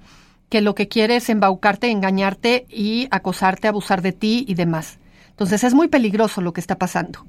que 0.48 0.60
lo 0.60 0.74
que 0.74 0.88
quiere 0.88 1.16
es 1.16 1.28
embaucarte, 1.28 1.90
engañarte 1.90 2.66
y 2.70 3.08
acosarte, 3.10 3.68
abusar 3.68 4.02
de 4.02 4.12
ti 4.12 4.44
y 4.48 4.54
demás. 4.54 4.98
Entonces 5.30 5.62
es 5.64 5.74
muy 5.74 5.88
peligroso 5.88 6.40
lo 6.40 6.52
que 6.52 6.60
está 6.60 6.78
pasando. 6.78 7.26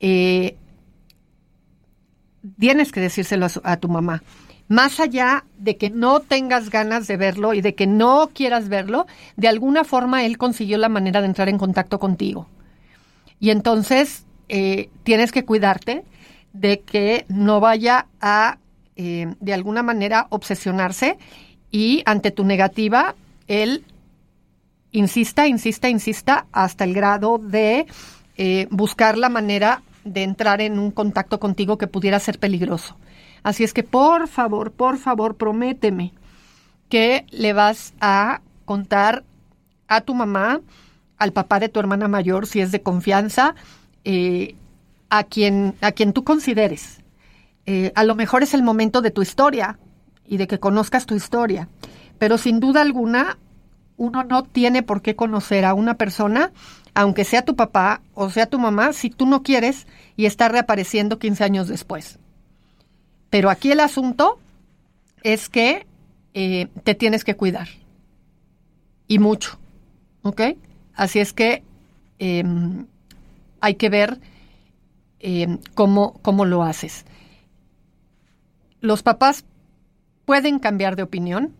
Eh, 0.00 0.56
tienes 2.58 2.92
que 2.92 3.00
decírselo 3.00 3.46
a, 3.46 3.72
a 3.72 3.76
tu 3.76 3.88
mamá. 3.88 4.22
Más 4.68 4.98
allá 4.98 5.44
de 5.58 5.76
que 5.76 5.90
no 5.90 6.20
tengas 6.20 6.70
ganas 6.70 7.06
de 7.06 7.16
verlo 7.16 7.52
y 7.52 7.60
de 7.60 7.74
que 7.74 7.86
no 7.86 8.30
quieras 8.32 8.68
verlo, 8.68 9.06
de 9.36 9.48
alguna 9.48 9.84
forma 9.84 10.24
él 10.24 10.38
consiguió 10.38 10.78
la 10.78 10.88
manera 10.88 11.20
de 11.20 11.26
entrar 11.26 11.48
en 11.48 11.58
contacto 11.58 11.98
contigo. 11.98 12.48
Y 13.38 13.50
entonces 13.50 14.24
eh, 14.48 14.88
tienes 15.02 15.32
que 15.32 15.44
cuidarte 15.44 16.04
de 16.54 16.80
que 16.80 17.26
no 17.28 17.60
vaya 17.60 18.06
a, 18.22 18.56
eh, 18.96 19.34
de 19.40 19.52
alguna 19.52 19.82
manera, 19.82 20.28
obsesionarse 20.30 21.18
y 21.70 22.02
ante 22.06 22.30
tu 22.30 22.44
negativa, 22.44 23.14
él 23.48 23.84
insista, 24.92 25.46
insista, 25.46 25.90
insista 25.90 26.46
hasta 26.52 26.84
el 26.84 26.94
grado 26.94 27.38
de 27.38 27.86
eh, 28.38 28.68
buscar 28.70 29.18
la 29.18 29.28
manera 29.28 29.82
de 30.04 30.22
entrar 30.22 30.60
en 30.60 30.78
un 30.78 30.92
contacto 30.92 31.40
contigo 31.40 31.76
que 31.76 31.88
pudiera 31.88 32.20
ser 32.20 32.38
peligroso. 32.38 32.96
Así 33.42 33.64
es 33.64 33.74
que 33.74 33.82
por 33.82 34.28
favor, 34.28 34.70
por 34.70 34.96
favor, 34.96 35.36
prométeme 35.36 36.12
que 36.88 37.26
le 37.30 37.52
vas 37.52 37.92
a 38.00 38.40
contar 38.64 39.24
a 39.88 40.00
tu 40.00 40.14
mamá, 40.14 40.60
al 41.18 41.32
papá 41.32 41.58
de 41.58 41.68
tu 41.68 41.80
hermana 41.80 42.06
mayor, 42.06 42.46
si 42.46 42.60
es 42.60 42.70
de 42.70 42.82
confianza, 42.82 43.54
eh, 44.04 44.54
a, 45.18 45.24
quien, 45.24 45.74
a 45.80 45.92
quien 45.92 46.12
tú 46.12 46.24
consideres. 46.24 47.00
Eh, 47.66 47.92
a 47.94 48.04
lo 48.04 48.14
mejor 48.14 48.42
es 48.42 48.54
el 48.54 48.62
momento 48.62 49.00
de 49.00 49.10
tu 49.10 49.22
historia, 49.22 49.78
y 50.26 50.36
de 50.36 50.46
que 50.46 50.58
conozcas 50.58 51.06
tu 51.06 51.14
historia. 51.14 51.68
Pero 52.18 52.38
sin 52.38 52.60
duda 52.60 52.82
alguna, 52.82 53.38
uno 53.96 54.24
no 54.24 54.42
tiene 54.42 54.82
por 54.82 55.02
qué 55.02 55.14
conocer 55.16 55.64
a 55.64 55.74
una 55.74 55.94
persona, 55.94 56.52
aunque 56.94 57.24
sea 57.24 57.44
tu 57.44 57.56
papá 57.56 58.00
o 58.14 58.30
sea 58.30 58.46
tu 58.46 58.58
mamá, 58.58 58.92
si 58.92 59.10
tú 59.10 59.26
no 59.26 59.42
quieres 59.42 59.86
y 60.16 60.26
está 60.26 60.48
reapareciendo 60.48 61.18
15 61.18 61.44
años 61.44 61.68
después. 61.68 62.18
Pero 63.30 63.50
aquí 63.50 63.72
el 63.72 63.80
asunto 63.80 64.38
es 65.22 65.48
que 65.48 65.86
eh, 66.34 66.68
te 66.84 66.94
tienes 66.94 67.24
que 67.24 67.36
cuidar. 67.36 67.68
Y 69.06 69.18
mucho. 69.18 69.58
¿Ok? 70.22 70.40
Así 70.94 71.18
es 71.18 71.32
que 71.32 71.62
em, 72.18 72.86
hay 73.60 73.74
que 73.74 73.88
ver 73.88 74.18
em, 75.26 75.58
cómo, 75.72 76.20
cómo 76.20 76.44
lo 76.44 76.62
haces. 76.62 77.06
Los 78.82 79.02
papás 79.02 79.46
pueden 80.26 80.58
cambiar 80.58 80.96
de 80.96 81.02
opinión 81.02 81.54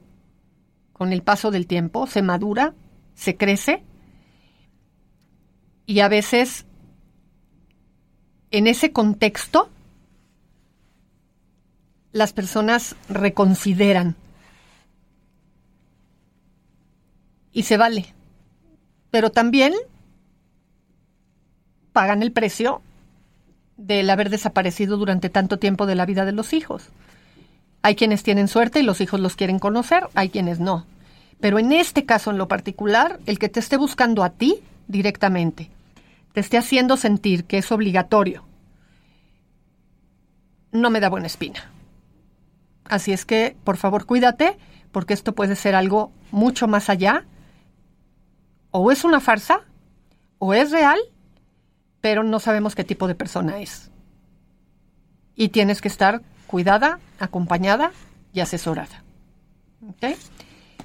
con 0.92 1.14
el 1.14 1.22
paso 1.22 1.50
del 1.50 1.66
tiempo, 1.66 2.06
se 2.06 2.20
madura, 2.20 2.74
se 3.14 3.38
crece 3.38 3.82
y 5.86 6.00
a 6.00 6.08
veces 6.08 6.66
en 8.50 8.66
ese 8.66 8.92
contexto 8.92 9.70
las 12.12 12.34
personas 12.34 12.96
reconsideran 13.08 14.14
y 17.50 17.62
se 17.62 17.78
vale, 17.78 18.14
pero 19.10 19.32
también 19.32 19.72
pagan 21.94 22.22
el 22.22 22.30
precio 22.30 22.82
del 23.76 24.08
haber 24.10 24.30
desaparecido 24.30 24.96
durante 24.96 25.30
tanto 25.30 25.58
tiempo 25.58 25.86
de 25.86 25.94
la 25.94 26.06
vida 26.06 26.24
de 26.24 26.32
los 26.32 26.52
hijos. 26.52 26.90
Hay 27.82 27.96
quienes 27.96 28.22
tienen 28.22 28.48
suerte 28.48 28.80
y 28.80 28.82
los 28.82 29.00
hijos 29.00 29.20
los 29.20 29.36
quieren 29.36 29.58
conocer, 29.58 30.08
hay 30.14 30.30
quienes 30.30 30.60
no. 30.60 30.86
Pero 31.40 31.58
en 31.58 31.72
este 31.72 32.06
caso 32.06 32.30
en 32.30 32.38
lo 32.38 32.48
particular, 32.48 33.20
el 33.26 33.38
que 33.38 33.48
te 33.48 33.60
esté 33.60 33.76
buscando 33.76 34.24
a 34.24 34.30
ti 34.30 34.62
directamente, 34.88 35.70
te 36.32 36.40
esté 36.40 36.56
haciendo 36.56 36.96
sentir 36.96 37.44
que 37.44 37.58
es 37.58 37.70
obligatorio, 37.72 38.44
no 40.72 40.90
me 40.90 41.00
da 41.00 41.08
buena 41.08 41.26
espina. 41.26 41.70
Así 42.84 43.12
es 43.12 43.24
que, 43.24 43.56
por 43.64 43.76
favor, 43.76 44.06
cuídate, 44.06 44.58
porque 44.92 45.14
esto 45.14 45.34
puede 45.34 45.56
ser 45.56 45.74
algo 45.74 46.12
mucho 46.30 46.68
más 46.68 46.90
allá. 46.90 47.24
O 48.70 48.90
es 48.90 49.04
una 49.04 49.20
farsa, 49.20 49.60
o 50.38 50.52
es 50.52 50.70
real, 50.70 50.98
pero 52.04 52.22
no 52.22 52.38
sabemos 52.38 52.74
qué 52.74 52.84
tipo 52.84 53.08
de 53.08 53.14
persona 53.14 53.60
es. 53.60 53.90
Y 55.34 55.48
tienes 55.48 55.80
que 55.80 55.88
estar 55.88 56.20
cuidada, 56.46 56.98
acompañada 57.18 57.92
y 58.34 58.40
asesorada. 58.40 59.02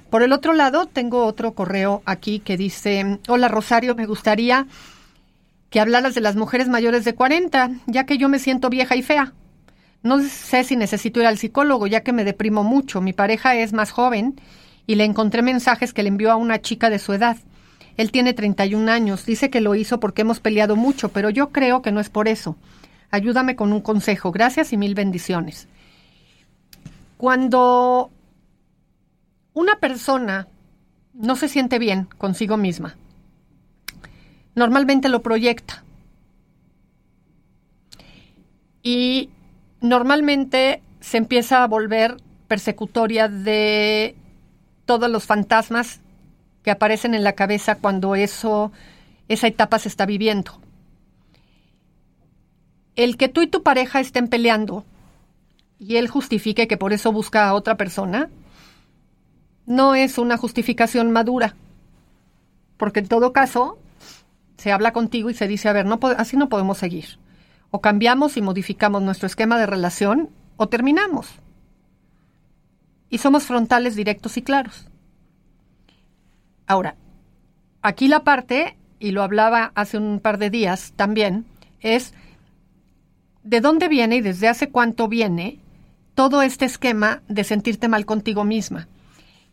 Por 0.08 0.22
el 0.22 0.32
otro 0.32 0.54
lado, 0.54 0.86
tengo 0.86 1.26
otro 1.26 1.52
correo 1.52 2.00
aquí 2.06 2.38
que 2.40 2.56
dice, 2.56 3.18
hola 3.28 3.48
Rosario, 3.48 3.94
me 3.94 4.06
gustaría 4.06 4.66
que 5.68 5.80
hablaras 5.80 6.14
de 6.14 6.22
las 6.22 6.36
mujeres 6.36 6.68
mayores 6.68 7.04
de 7.04 7.14
40, 7.14 7.70
ya 7.86 8.06
que 8.06 8.16
yo 8.16 8.30
me 8.30 8.38
siento 8.38 8.70
vieja 8.70 8.96
y 8.96 9.02
fea. 9.02 9.34
No 10.02 10.22
sé 10.22 10.64
si 10.64 10.74
necesito 10.74 11.20
ir 11.20 11.26
al 11.26 11.36
psicólogo, 11.36 11.86
ya 11.86 12.00
que 12.00 12.14
me 12.14 12.24
deprimo 12.24 12.64
mucho. 12.64 13.02
Mi 13.02 13.12
pareja 13.12 13.54
es 13.56 13.74
más 13.74 13.90
joven 13.90 14.40
y 14.86 14.94
le 14.94 15.04
encontré 15.04 15.42
mensajes 15.42 15.92
que 15.92 16.02
le 16.02 16.08
envió 16.08 16.30
a 16.30 16.36
una 16.36 16.62
chica 16.62 16.88
de 16.88 16.98
su 16.98 17.12
edad. 17.12 17.36
Él 18.00 18.12
tiene 18.12 18.32
31 18.32 18.90
años, 18.90 19.26
dice 19.26 19.50
que 19.50 19.60
lo 19.60 19.74
hizo 19.74 20.00
porque 20.00 20.22
hemos 20.22 20.40
peleado 20.40 20.74
mucho, 20.74 21.10
pero 21.10 21.28
yo 21.28 21.50
creo 21.50 21.82
que 21.82 21.92
no 21.92 22.00
es 22.00 22.08
por 22.08 22.28
eso. 22.28 22.56
Ayúdame 23.10 23.56
con 23.56 23.74
un 23.74 23.82
consejo. 23.82 24.32
Gracias 24.32 24.72
y 24.72 24.78
mil 24.78 24.94
bendiciones. 24.94 25.68
Cuando 27.18 28.10
una 29.52 29.80
persona 29.80 30.48
no 31.12 31.36
se 31.36 31.46
siente 31.46 31.78
bien 31.78 32.08
consigo 32.16 32.56
misma, 32.56 32.96
normalmente 34.54 35.10
lo 35.10 35.20
proyecta. 35.20 35.84
Y 38.82 39.28
normalmente 39.82 40.80
se 41.00 41.18
empieza 41.18 41.62
a 41.62 41.66
volver 41.66 42.16
persecutoria 42.48 43.28
de 43.28 44.16
todos 44.86 45.10
los 45.10 45.26
fantasmas 45.26 46.00
que 46.62 46.70
aparecen 46.70 47.14
en 47.14 47.24
la 47.24 47.32
cabeza 47.34 47.76
cuando 47.76 48.14
eso 48.14 48.72
esa 49.28 49.46
etapa 49.46 49.78
se 49.78 49.88
está 49.88 50.06
viviendo 50.06 50.60
el 53.02 53.16
que 53.16 53.28
tú 53.28 53.42
y 53.42 53.46
tu 53.46 53.62
pareja 53.62 54.00
estén 54.00 54.28
peleando 54.28 54.84
y 55.78 55.96
él 55.96 56.08
justifique 56.08 56.68
que 56.68 56.76
por 56.76 56.92
eso 56.92 57.12
busca 57.12 57.48
a 57.48 57.54
otra 57.54 57.76
persona, 57.76 58.28
no 59.64 59.94
es 59.94 60.18
una 60.18 60.36
justificación 60.36 61.10
madura. 61.10 61.54
Porque 62.76 63.00
en 63.00 63.08
todo 63.08 63.32
caso, 63.32 63.78
se 64.58 64.72
habla 64.72 64.92
contigo 64.92 65.30
y 65.30 65.34
se 65.34 65.48
dice, 65.48 65.68
a 65.68 65.72
ver, 65.72 65.86
no 65.86 65.98
así 66.18 66.36
no 66.36 66.50
podemos 66.50 66.76
seguir. 66.76 67.18
O 67.70 67.80
cambiamos 67.80 68.36
y 68.36 68.42
modificamos 68.42 69.00
nuestro 69.00 69.26
esquema 69.26 69.58
de 69.58 69.66
relación 69.66 70.28
o 70.58 70.68
terminamos. 70.68 71.28
Y 73.08 73.18
somos 73.18 73.44
frontales, 73.44 73.96
directos 73.96 74.36
y 74.36 74.42
claros. 74.42 74.89
Ahora, 76.70 76.94
aquí 77.82 78.06
la 78.06 78.22
parte, 78.22 78.76
y 79.00 79.10
lo 79.10 79.24
hablaba 79.24 79.72
hace 79.74 79.98
un 79.98 80.20
par 80.20 80.38
de 80.38 80.50
días 80.50 80.92
también, 80.94 81.44
es 81.80 82.14
de 83.42 83.60
dónde 83.60 83.88
viene 83.88 84.18
y 84.18 84.20
desde 84.20 84.46
hace 84.46 84.68
cuánto 84.68 85.08
viene 85.08 85.58
todo 86.14 86.42
este 86.42 86.66
esquema 86.66 87.22
de 87.26 87.42
sentirte 87.42 87.88
mal 87.88 88.06
contigo 88.06 88.44
misma. 88.44 88.86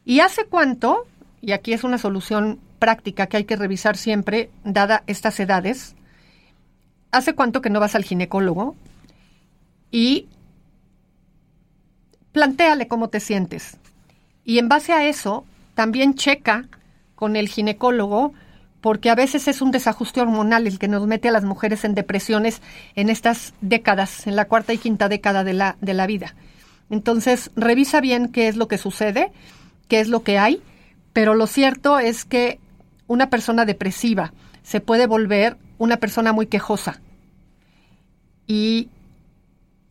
Y 0.05 0.19
hace 0.19 0.45
cuánto, 0.45 1.07
y 1.41 1.53
aquí 1.53 1.73
es 1.73 1.83
una 1.83 1.97
solución 1.97 2.59
práctica 2.77 3.25
que 3.25 3.37
hay 3.37 3.45
que 3.45 3.55
revisar 3.55 3.97
siempre, 3.97 4.51
dada 4.63 5.01
estas 5.07 5.39
edades, 5.39 5.95
hace 7.09 7.33
cuánto 7.33 7.63
que 7.63 7.71
no 7.71 7.79
vas 7.79 7.95
al 7.95 8.03
ginecólogo 8.03 8.75
y 9.89 10.27
plantéale 12.31 12.87
cómo 12.87 13.09
te 13.09 13.21
sientes. 13.21 13.79
Y 14.43 14.59
en 14.59 14.69
base 14.69 14.93
a 14.93 15.07
eso, 15.07 15.45
también 15.73 16.13
checa 16.13 16.67
con 17.17 17.35
el 17.35 17.49
ginecólogo 17.49 18.33
porque 18.79 19.09
a 19.09 19.15
veces 19.15 19.47
es 19.47 19.61
un 19.61 19.71
desajuste 19.71 20.21
hormonal 20.21 20.67
el 20.67 20.79
que 20.79 20.87
nos 20.87 21.07
mete 21.07 21.29
a 21.29 21.31
las 21.31 21.43
mujeres 21.43 21.83
en 21.83 21.95
depresiones 21.95 22.61
en 22.95 23.09
estas 23.09 23.53
décadas, 23.59 24.27
en 24.27 24.35
la 24.35 24.45
cuarta 24.45 24.71
y 24.71 24.77
quinta 24.77 25.09
década 25.09 25.43
de 25.43 25.53
la, 25.53 25.77
de 25.81 25.93
la 25.95 26.05
vida. 26.05 26.35
Entonces, 26.91 27.51
revisa 27.55 27.99
bien 28.01 28.29
qué 28.29 28.47
es 28.47 28.55
lo 28.55 28.67
que 28.67 28.77
sucede, 28.77 29.31
qué 29.87 29.99
es 29.99 30.07
lo 30.07 30.21
que 30.21 30.37
hay, 30.37 30.61
pero 31.11 31.33
lo 31.33 31.47
cierto 31.47 31.97
es 31.97 32.23
que 32.23 32.59
una 33.07 33.29
persona 33.29 33.65
depresiva, 33.65 34.31
se 34.61 34.79
puede 34.79 35.07
volver 35.07 35.57
una 35.79 35.97
persona 35.97 36.31
muy 36.31 36.45
quejosa. 36.45 37.01
Y 38.45 38.89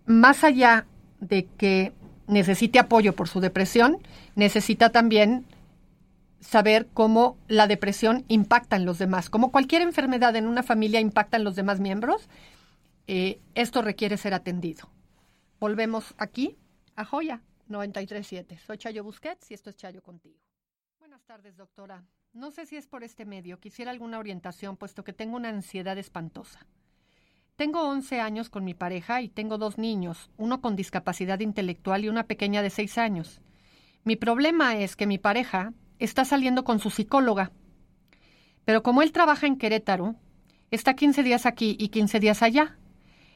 más 0.06 0.44
allá 0.44 0.86
de 1.20 1.46
que 1.58 1.92
necesite 2.28 2.78
apoyo 2.78 3.14
por 3.14 3.28
su 3.28 3.40
depresión, 3.40 3.98
necesita 4.36 4.90
también 4.90 5.44
saber 6.40 6.88
cómo 6.92 7.38
la 7.48 7.66
depresión 7.66 8.24
impacta 8.28 8.76
en 8.76 8.84
los 8.84 8.98
demás. 8.98 9.30
Como 9.30 9.50
cualquier 9.50 9.82
enfermedad 9.82 10.36
en 10.36 10.46
una 10.46 10.62
familia 10.62 11.00
impacta 11.00 11.36
en 11.36 11.44
los 11.44 11.56
demás 11.56 11.80
miembros, 11.80 12.28
eh, 13.06 13.40
esto 13.54 13.82
requiere 13.82 14.16
ser 14.16 14.34
atendido. 14.34 14.88
Volvemos 15.60 16.14
aquí 16.18 16.56
a 16.96 17.04
Joya 17.04 17.42
937. 17.68 18.58
Soy 18.58 18.78
Chayo 18.78 19.04
Busquets 19.04 19.50
y 19.50 19.54
esto 19.54 19.70
es 19.70 19.76
Chayo 19.76 20.02
contigo. 20.02 20.38
Buenas 20.98 21.24
tardes, 21.24 21.56
doctora. 21.56 22.04
No 22.32 22.50
sé 22.50 22.66
si 22.66 22.76
es 22.76 22.86
por 22.86 23.02
este 23.02 23.24
medio. 23.24 23.58
Quisiera 23.58 23.90
alguna 23.90 24.18
orientación, 24.18 24.76
puesto 24.76 25.04
que 25.04 25.12
tengo 25.12 25.36
una 25.36 25.48
ansiedad 25.48 25.96
espantosa. 25.98 26.66
Tengo 27.56 27.88
11 27.88 28.20
años 28.20 28.50
con 28.50 28.64
mi 28.64 28.74
pareja 28.74 29.22
y 29.22 29.30
tengo 29.30 29.56
dos 29.56 29.78
niños, 29.78 30.30
uno 30.36 30.60
con 30.60 30.76
discapacidad 30.76 31.40
intelectual 31.40 32.04
y 32.04 32.10
una 32.10 32.24
pequeña 32.24 32.60
de 32.60 32.68
6 32.68 32.98
años. 32.98 33.40
Mi 34.04 34.16
problema 34.16 34.76
es 34.76 34.94
que 34.94 35.06
mi 35.06 35.16
pareja 35.16 35.72
está 35.98 36.24
saliendo 36.24 36.64
con 36.64 36.78
su 36.78 36.90
psicóloga. 36.90 37.52
Pero 38.64 38.82
como 38.82 39.02
él 39.02 39.12
trabaja 39.12 39.46
en 39.46 39.56
Querétaro, 39.56 40.16
está 40.70 40.94
15 40.94 41.22
días 41.22 41.46
aquí 41.46 41.76
y 41.78 41.88
15 41.88 42.20
días 42.20 42.42
allá. 42.42 42.76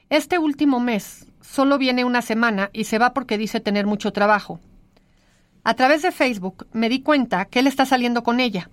Este 0.09 0.39
último 0.39 0.79
mes 0.79 1.27
solo 1.41 1.77
viene 1.77 2.03
una 2.03 2.21
semana 2.21 2.69
y 2.73 2.83
se 2.83 2.97
va 2.97 3.13
porque 3.13 3.37
dice 3.37 3.59
tener 3.59 3.85
mucho 3.85 4.11
trabajo. 4.11 4.59
A 5.63 5.73
través 5.75 6.01
de 6.01 6.11
Facebook 6.11 6.67
me 6.73 6.89
di 6.89 7.01
cuenta 7.01 7.45
que 7.45 7.59
él 7.59 7.67
está 7.67 7.85
saliendo 7.85 8.23
con 8.23 8.39
ella. 8.39 8.69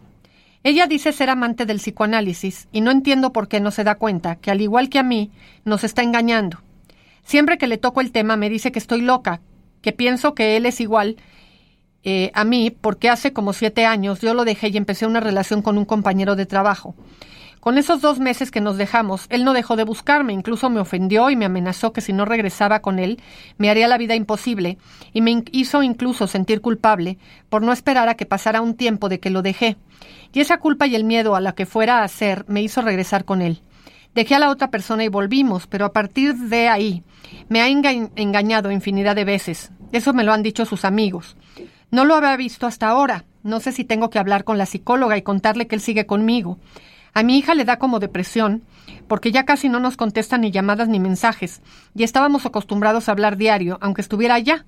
Ella 0.65 0.87
dice 0.87 1.13
ser 1.13 1.31
amante 1.31 1.67
del 1.67 1.79
psicoanálisis 1.79 2.69
y 2.73 2.81
no 2.81 2.91
entiendo 2.91 3.33
por 3.33 3.47
qué 3.47 3.61
no 3.61 3.71
se 3.71 3.85
da 3.85 3.95
cuenta 3.95 4.37
que, 4.37 4.51
al 4.51 4.61
igual 4.61 4.89
que 4.89 4.99
a 4.99 5.05
mí, 5.05 5.31
nos 5.65 5.85
está 5.85 6.03
engañando. 6.03 6.61
Siempre 7.23 7.59
que 7.59 7.69
le 7.69 7.79
toco 7.79 8.01
el 8.01 8.11
tema 8.11 8.37
me 8.37 8.51
dice 8.51 8.73
que 8.73 8.79
estoy 8.79 9.03
loca, 9.03 9.41
que 9.83 9.93
pienso 9.93 10.35
que 10.35 10.57
él 10.57 10.67
es 10.67 10.81
igual 10.81 11.17
eh, 12.05 12.31
a 12.35 12.45
mí 12.45 12.71
porque 12.71 13.09
hace 13.09 13.33
como 13.33 13.53
siete 13.53 13.85
años 13.85 14.21
yo 14.21 14.35
lo 14.35 14.45
dejé 14.45 14.69
y 14.69 14.77
empecé 14.77 15.07
una 15.07 15.21
relación 15.21 15.63
con 15.63 15.79
un 15.79 15.85
compañero 15.85 16.37
de 16.37 16.47
trabajo. 16.47 16.95
Con 17.61 17.77
esos 17.77 18.01
dos 18.01 18.21
meses 18.21 18.53
que 18.53 18.61
nos 18.61 18.77
dejamos, 18.77 19.27
él 19.31 19.45
no 19.45 19.53
dejó 19.53 19.75
de 19.75 19.83
buscarme, 19.83 20.33
incluso 20.33 20.71
me 20.71 20.81
ofendió 20.81 21.29
y 21.29 21.37
me 21.37 21.45
amenazó 21.45 21.93
que 21.93 22.01
si 22.01 22.13
no 22.13 22.25
regresaba 22.25 22.81
con 22.81 23.01
él, 23.01 23.21
me 23.59 23.69
haría 23.69 23.89
la 23.89 23.99
vida 23.99 24.15
imposible, 24.15 24.79
y 25.13 25.23
me 25.23 25.43
hizo 25.51 25.83
incluso 25.83 26.29
sentir 26.29 26.61
culpable 26.61 27.19
por 27.49 27.63
no 27.63 27.73
esperar 27.73 28.09
a 28.09 28.15
que 28.15 28.27
pasara 28.27 28.61
un 28.61 28.77
tiempo 28.77 29.09
de 29.09 29.19
que 29.19 29.31
lo 29.31 29.43
dejé. 29.43 29.77
Y 30.33 30.41
esa 30.41 30.59
culpa 30.59 30.87
y 30.87 30.95
el 30.95 31.05
miedo 31.05 31.35
a 31.35 31.41
la 31.41 31.53
que 31.53 31.67
fuera 31.67 31.99
a 31.99 32.05
hacer 32.05 32.45
me 32.47 32.63
hizo 32.63 32.81
regresar 32.81 33.25
con 33.25 33.43
él. 33.43 33.61
Dejé 34.15 34.37
a 34.37 34.39
la 34.39 34.51
otra 34.51 34.71
persona 34.71 35.05
y 35.05 35.09
volvimos, 35.09 35.67
pero 35.67 35.85
a 35.85 35.93
partir 35.93 36.35
de 36.37 36.69
ahí 36.69 37.03
me 37.49 37.61
ha 37.61 37.69
engañado 37.69 38.71
infinidad 38.71 39.17
de 39.17 39.25
veces. 39.25 39.73
Eso 39.93 40.13
me 40.13 40.25
lo 40.25 40.33
han 40.33 40.43
dicho 40.43 40.65
sus 40.65 40.85
amigos. 40.85 41.37
No 41.91 42.05
lo 42.05 42.15
había 42.15 42.37
visto 42.37 42.67
hasta 42.67 42.89
ahora. 42.89 43.25
No 43.43 43.61
sé 43.61 43.73
si 43.73 43.83
tengo 43.83 44.11
que 44.11 44.19
hablar 44.19 44.45
con 44.45 44.59
la 44.59 44.67
psicóloga 44.67 45.17
y 45.17 45.23
contarle 45.23 45.67
que 45.67 45.75
él 45.75 45.81
sigue 45.81 46.05
conmigo. 46.05 46.59
A 47.15 47.23
mi 47.23 47.39
hija 47.39 47.55
le 47.55 47.65
da 47.65 47.79
como 47.79 47.99
depresión, 47.99 48.63
porque 49.07 49.33
ya 49.33 49.47
casi 49.47 49.71
no 49.71 49.81
nos 49.81 49.97
contesta 49.97 50.37
ni 50.37 50.51
llamadas 50.51 50.89
ni 50.89 51.01
mensajes, 51.01 51.63
y 51.95 52.03
estábamos 52.03 52.45
acostumbrados 52.45 53.09
a 53.09 53.13
hablar 53.13 53.39
diario, 53.39 53.79
aunque 53.81 54.03
estuviera 54.03 54.35
allá. 54.35 54.67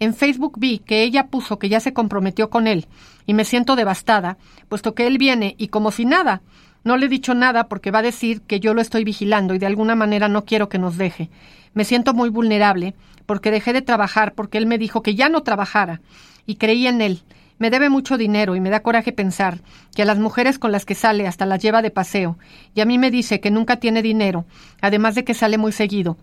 En 0.00 0.12
Facebook 0.12 0.58
vi 0.58 0.80
que 0.80 1.04
ella 1.04 1.28
puso 1.28 1.58
que 1.58 1.68
ya 1.68 1.78
se 1.78 1.92
comprometió 1.92 2.50
con 2.50 2.66
él, 2.66 2.86
y 3.26 3.34
me 3.34 3.44
siento 3.44 3.76
devastada, 3.76 4.36
puesto 4.68 4.94
que 4.94 5.06
él 5.06 5.18
viene 5.18 5.54
y 5.58 5.68
como 5.68 5.92
si 5.92 6.04
nada. 6.04 6.42
No 6.82 6.96
le 6.96 7.06
he 7.06 7.08
dicho 7.08 7.34
nada 7.34 7.68
porque 7.68 7.92
va 7.92 8.00
a 8.00 8.02
decir 8.02 8.42
que 8.42 8.60
yo 8.60 8.74
lo 8.74 8.80
estoy 8.80 9.04
vigilando 9.04 9.54
y 9.54 9.58
de 9.58 9.66
alguna 9.66 9.94
manera 9.94 10.28
no 10.28 10.44
quiero 10.44 10.68
que 10.68 10.78
nos 10.78 10.96
deje. 10.96 11.30
Me 11.74 11.84
siento 11.84 12.12
muy 12.12 12.28
vulnerable 12.28 12.94
porque 13.24 13.50
dejé 13.50 13.72
de 13.72 13.82
trabajar 13.82 14.34
porque 14.34 14.58
él 14.58 14.66
me 14.66 14.78
dijo 14.78 15.02
que 15.02 15.14
ya 15.14 15.28
no 15.28 15.42
trabajara 15.42 16.00
y 16.46 16.56
creí 16.56 16.86
en 16.86 17.00
él. 17.00 17.22
Me 17.58 17.70
debe 17.70 17.88
mucho 17.88 18.18
dinero 18.18 18.54
y 18.54 18.60
me 18.60 18.70
da 18.70 18.80
coraje 18.80 19.12
pensar 19.12 19.60
que 19.94 20.02
a 20.02 20.04
las 20.04 20.18
mujeres 20.18 20.58
con 20.58 20.72
las 20.72 20.84
que 20.84 20.94
sale 20.94 21.26
hasta 21.26 21.46
las 21.46 21.62
lleva 21.62 21.82
de 21.82 21.90
paseo, 21.90 22.38
y 22.74 22.80
a 22.80 22.84
mí 22.84 22.98
me 22.98 23.10
dice 23.10 23.40
que 23.40 23.50
nunca 23.50 23.76
tiene 23.76 24.02
dinero, 24.02 24.44
además 24.80 25.14
de 25.14 25.24
que 25.24 25.34
sale 25.34 25.58
muy 25.58 25.72
seguido. 25.72 26.16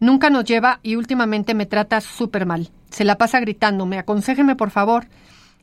Nunca 0.00 0.30
nos 0.30 0.44
lleva 0.44 0.78
y 0.82 0.94
últimamente 0.94 1.54
me 1.54 1.66
trata 1.66 2.00
súper 2.00 2.46
mal. 2.46 2.70
Se 2.90 3.04
la 3.04 3.18
pasa 3.18 3.40
gritándome. 3.40 3.98
Aconsejeme, 3.98 4.54
por 4.54 4.70
favor. 4.70 5.06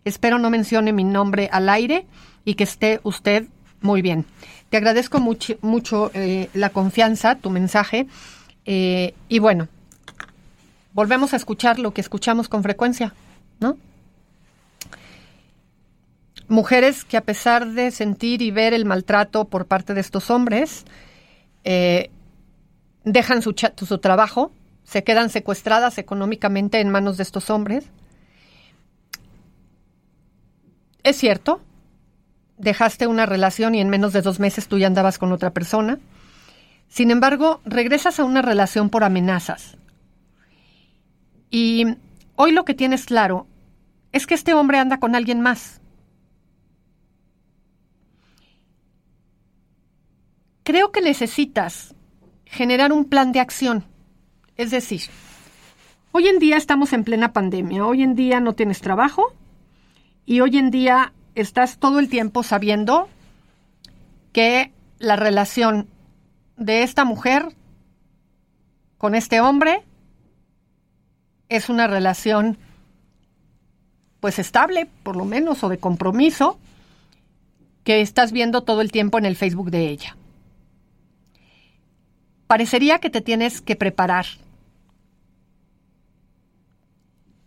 Espero 0.03 0.37
no 0.39 0.49
mencione 0.49 0.91
mi 0.91 1.03
nombre 1.03 1.49
al 1.51 1.69
aire 1.69 2.05
y 2.43 2.55
que 2.55 2.65
esté 2.65 2.99
usted 3.03 3.47
muy 3.81 4.01
bien. 4.01 4.25
Te 4.69 4.77
agradezco 4.77 5.19
mucho, 5.19 5.55
mucho 5.61 6.11
eh, 6.13 6.49
la 6.53 6.69
confianza, 6.69 7.35
tu 7.35 7.49
mensaje. 7.49 8.07
Eh, 8.65 9.13
y 9.29 9.39
bueno, 9.39 9.69
volvemos 10.93 11.33
a 11.33 11.37
escuchar 11.37 11.79
lo 11.79 11.93
que 11.93 12.01
escuchamos 12.01 12.49
con 12.49 12.61
frecuencia, 12.61 13.13
¿no? 13.59 13.77
Mujeres 16.47 17.03
que 17.03 17.17
a 17.17 17.21
pesar 17.21 17.67
de 17.71 17.91
sentir 17.91 18.41
y 18.41 18.51
ver 18.51 18.73
el 18.73 18.85
maltrato 18.85 19.45
por 19.45 19.65
parte 19.65 19.93
de 19.93 20.01
estos 20.01 20.29
hombres, 20.29 20.85
eh, 21.63 22.09
dejan 23.03 23.41
su, 23.41 23.55
su 23.75 23.97
trabajo, 23.99 24.51
se 24.83 25.03
quedan 25.03 25.29
secuestradas 25.29 25.97
económicamente 25.97 26.79
en 26.79 26.89
manos 26.89 27.17
de 27.17 27.23
estos 27.23 27.49
hombres. 27.49 27.85
Es 31.03 31.17
cierto, 31.17 31.61
dejaste 32.57 33.07
una 33.07 33.25
relación 33.25 33.75
y 33.75 33.81
en 33.81 33.89
menos 33.89 34.13
de 34.13 34.21
dos 34.21 34.39
meses 34.39 34.67
tú 34.67 34.77
ya 34.77 34.87
andabas 34.87 35.17
con 35.17 35.31
otra 35.31 35.51
persona. 35.51 35.99
Sin 36.87 37.11
embargo, 37.11 37.61
regresas 37.65 38.19
a 38.19 38.23
una 38.23 38.41
relación 38.41 38.89
por 38.89 39.03
amenazas. 39.03 39.77
Y 41.49 41.85
hoy 42.35 42.51
lo 42.51 42.65
que 42.65 42.73
tienes 42.73 43.05
claro 43.05 43.47
es 44.11 44.27
que 44.27 44.33
este 44.33 44.53
hombre 44.53 44.77
anda 44.77 44.99
con 44.99 45.15
alguien 45.15 45.41
más. 45.41 45.81
Creo 50.65 50.91
que 50.91 50.99
necesitas 50.99 51.93
generar 52.45 52.91
un 52.91 53.05
plan 53.05 53.31
de 53.31 53.39
acción. 53.39 53.85
Es 54.57 54.71
decir, 54.71 55.01
hoy 56.11 56.27
en 56.27 56.39
día 56.39 56.57
estamos 56.57 56.91
en 56.91 57.03
plena 57.03 57.31
pandemia, 57.31 57.85
hoy 57.85 58.01
en 58.01 58.15
día 58.15 58.39
no 58.39 58.53
tienes 58.53 58.81
trabajo 58.81 59.31
y 60.25 60.39
hoy 60.41 60.57
en 60.57 60.71
día 60.71 61.13
estás 61.35 61.77
todo 61.77 61.99
el 61.99 62.09
tiempo 62.09 62.41
sabiendo 62.41 63.07
que 64.33 64.71
la 64.97 65.15
relación 65.15 65.87
de 66.57 66.81
esta 66.81 67.05
mujer 67.05 67.49
con 68.97 69.13
este 69.13 69.41
hombre 69.41 69.83
es 71.47 71.69
una 71.69 71.85
relación 71.85 72.57
pues 74.19 74.39
estable, 74.39 74.87
por 75.03 75.15
lo 75.15 75.25
menos, 75.25 75.63
o 75.63 75.69
de 75.69 75.77
compromiso, 75.77 76.57
que 77.83 78.01
estás 78.01 78.31
viendo 78.31 78.63
todo 78.63 78.81
el 78.81 78.91
tiempo 78.91 79.19
en 79.19 79.25
el 79.25 79.35
Facebook 79.35 79.69
de 79.69 79.89
ella 79.89 80.17
parecería 82.47 82.99
que 82.99 83.09
te 83.09 83.21
tienes 83.21 83.61
que 83.61 83.75
preparar. 83.75 84.25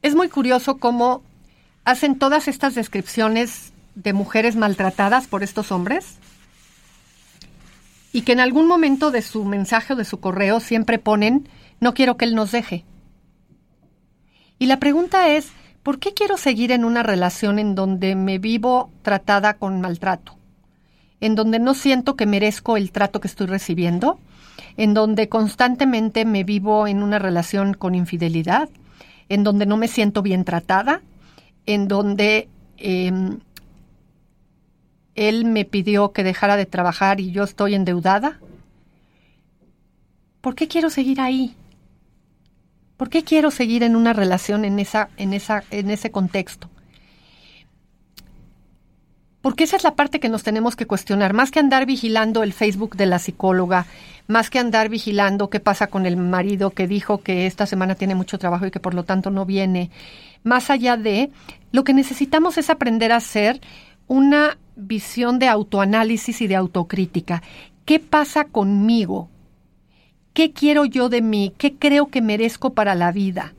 Es 0.03 0.15
muy 0.15 0.29
curioso 0.29 0.79
cómo 0.79 1.23
hacen 1.85 2.19
todas 2.19 2.49
estas 2.49 2.75
descripciones 2.75 3.73
de 3.95 4.13
mujeres 4.13 4.57
maltratadas 4.57 5.27
por 5.27 5.43
estos 5.43 5.73
hombres 5.73 6.19
y 8.13 8.23
que 8.23 8.33
en 8.33 8.41
algún 8.41 8.67
momento 8.67 9.11
de 9.11 9.23
su 9.23 9.45
mensaje 9.45 9.93
o 9.93 9.97
de 9.97 10.05
su 10.05 10.21
correo 10.21 10.61
siempre 10.61 10.99
ponen, 10.99 11.49
no 11.81 11.95
quiero 11.95 12.17
que 12.17 12.25
él 12.25 12.35
nos 12.35 12.53
deje. 12.53 12.85
Y 14.59 14.67
la 14.67 14.79
pregunta 14.79 15.29
es, 15.29 15.51
¿por 15.83 15.99
qué 15.99 16.15
quiero 16.15 16.37
seguir 16.37 16.73
en 16.73 16.85
una 16.85 17.03
relación 17.03 17.59
en 17.59 17.75
donde 17.75 18.15
me 18.15 18.39
vivo 18.39 18.91
tratada 19.03 19.55
con 19.55 19.81
maltrato? 19.81 20.37
¿En 21.21 21.35
donde 21.35 21.59
no 21.59 21.75
siento 21.75 22.17
que 22.17 22.27
merezco 22.27 22.77
el 22.77 22.93
trato 22.93 23.21
que 23.21 23.29
estoy 23.29 23.47
recibiendo? 23.47 24.19
En 24.79 24.95
donde 24.95 25.29
constantemente 25.29 26.25
me 26.25 26.45
vivo 26.45 26.87
en 26.87 27.03
una 27.03 27.19
relación 27.19 27.75
con 27.75 27.97
infidelidad, 27.97 28.69
en 29.29 29.43
donde 29.43 29.67
no 29.67 29.77
me 29.77 29.89
siento 29.89 30.23
bien 30.23 30.45
tratada, 30.45 31.03
en 31.67 31.89
donde 31.89 32.49
em, 32.77 33.41
él 35.17 35.45
me 35.47 35.65
pidió 35.65 36.13
que 36.13 36.23
dejara 36.23 36.57
de 36.57 36.65
trabajar 36.65 37.19
y 37.19 37.33
yo 37.33 37.43
estoy 37.43 37.75
endeudada. 37.75 38.39
¿Por 40.41 40.55
qué 40.55 40.69
quiero 40.69 40.91
seguir 40.91 41.21
ahí? 41.21 41.57
¿Por 42.97 43.11
qué 43.11 43.25
quiero 43.25 43.51
seguir 43.51 43.83
en 43.83 43.97
una 43.97 44.13
relación 44.13 44.65
en, 44.65 44.79
esa, 44.79 45.09
en, 45.17 45.33
esa, 45.33 45.65
en 45.73 45.91
ese 45.91 46.13
contexto? 46.13 46.71
Porque 49.49 49.65
esa 49.65 49.77
es 49.79 49.83
la 49.83 49.95
parte 49.95 50.21
que 50.21 50.29
nos 50.29 50.43
tenemos 50.43 50.77
que 50.77 50.87
cuestionar, 50.87 51.33
más 51.33 51.51
que 51.51 51.59
andar 51.59 51.87
vigilando 51.87 52.43
el 52.43 52.53
Facebook 52.53 52.97
de 52.97 53.07
la 53.07 53.19
psicóloga, 53.19 53.87
más 54.27 54.51
que 54.51 54.59
andar 54.59 54.91
vigilando 54.91 55.49
qué 55.49 55.59
pasa 55.59 55.87
con 55.87 56.05
el 56.05 56.19
marido 56.19 56.69
que 56.73 56.87
dijo 56.87 57.23
que 57.23 57.47
esta 57.47 57.65
semana 57.65 57.95
tiene 57.95 58.15
mucho 58.15 58.39
trabajo 58.39 58.67
y 58.67 58.71
que 58.71 58.79
por 58.79 58.93
lo 58.93 59.05
tanto 59.05 59.31
no 59.31 59.47
viene. 59.47 59.91
Más 60.45 60.69
allá 60.69 60.99
de, 60.99 61.31
lo 61.73 61.83
que 61.83 61.95
necesitamos 61.95 62.59
es 62.59 62.69
aprender 62.69 63.11
a 63.11 63.17
hacer 63.17 63.63
una 64.07 64.59
visión 64.77 65.39
de 65.39 65.49
autoanálisis 65.49 66.43
y 66.43 66.47
de 66.47 66.57
autocrítica. 66.57 67.43
¿Qué 67.87 68.01
pasa 68.01 68.45
conmigo? 68.45 69.31
¿Qué 70.35 70.53
quiero 70.53 70.85
yo 70.85 71.09
de 71.09 71.23
mí? 71.23 71.55
¿Qué 71.57 71.75
creo 71.77 72.09
que 72.09 72.21
merezco 72.21 72.75
para 72.75 72.95
la 72.95 73.13
vida? 73.13 73.55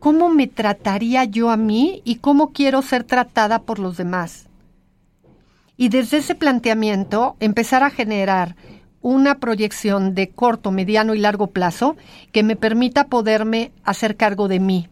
¿Cómo 0.00 0.30
me 0.30 0.46
trataría 0.46 1.24
yo 1.24 1.50
a 1.50 1.58
mí 1.58 2.00
y 2.06 2.16
cómo 2.16 2.52
quiero 2.52 2.80
ser 2.80 3.04
tratada 3.04 3.62
por 3.62 3.78
los 3.78 3.98
demás? 3.98 4.48
Y 5.76 5.90
desde 5.90 6.16
ese 6.16 6.34
planteamiento 6.34 7.36
empezar 7.38 7.82
a 7.82 7.90
generar 7.90 8.56
una 9.02 9.38
proyección 9.38 10.14
de 10.14 10.30
corto, 10.30 10.70
mediano 10.70 11.14
y 11.14 11.18
largo 11.18 11.48
plazo 11.48 11.96
que 12.32 12.42
me 12.42 12.56
permita 12.56 13.08
poderme 13.08 13.72
hacer 13.84 14.16
cargo 14.16 14.48
de 14.48 14.58
mí. 14.58 14.88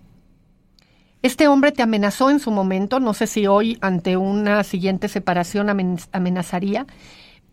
Este 1.22 1.48
hombre 1.48 1.72
te 1.72 1.82
amenazó 1.82 2.28
en 2.28 2.38
su 2.38 2.50
momento, 2.50 3.00
no 3.00 3.14
sé 3.14 3.26
si 3.26 3.46
hoy 3.46 3.78
ante 3.80 4.18
una 4.18 4.62
siguiente 4.62 5.08
separación 5.08 5.70
amenazaría, 6.12 6.86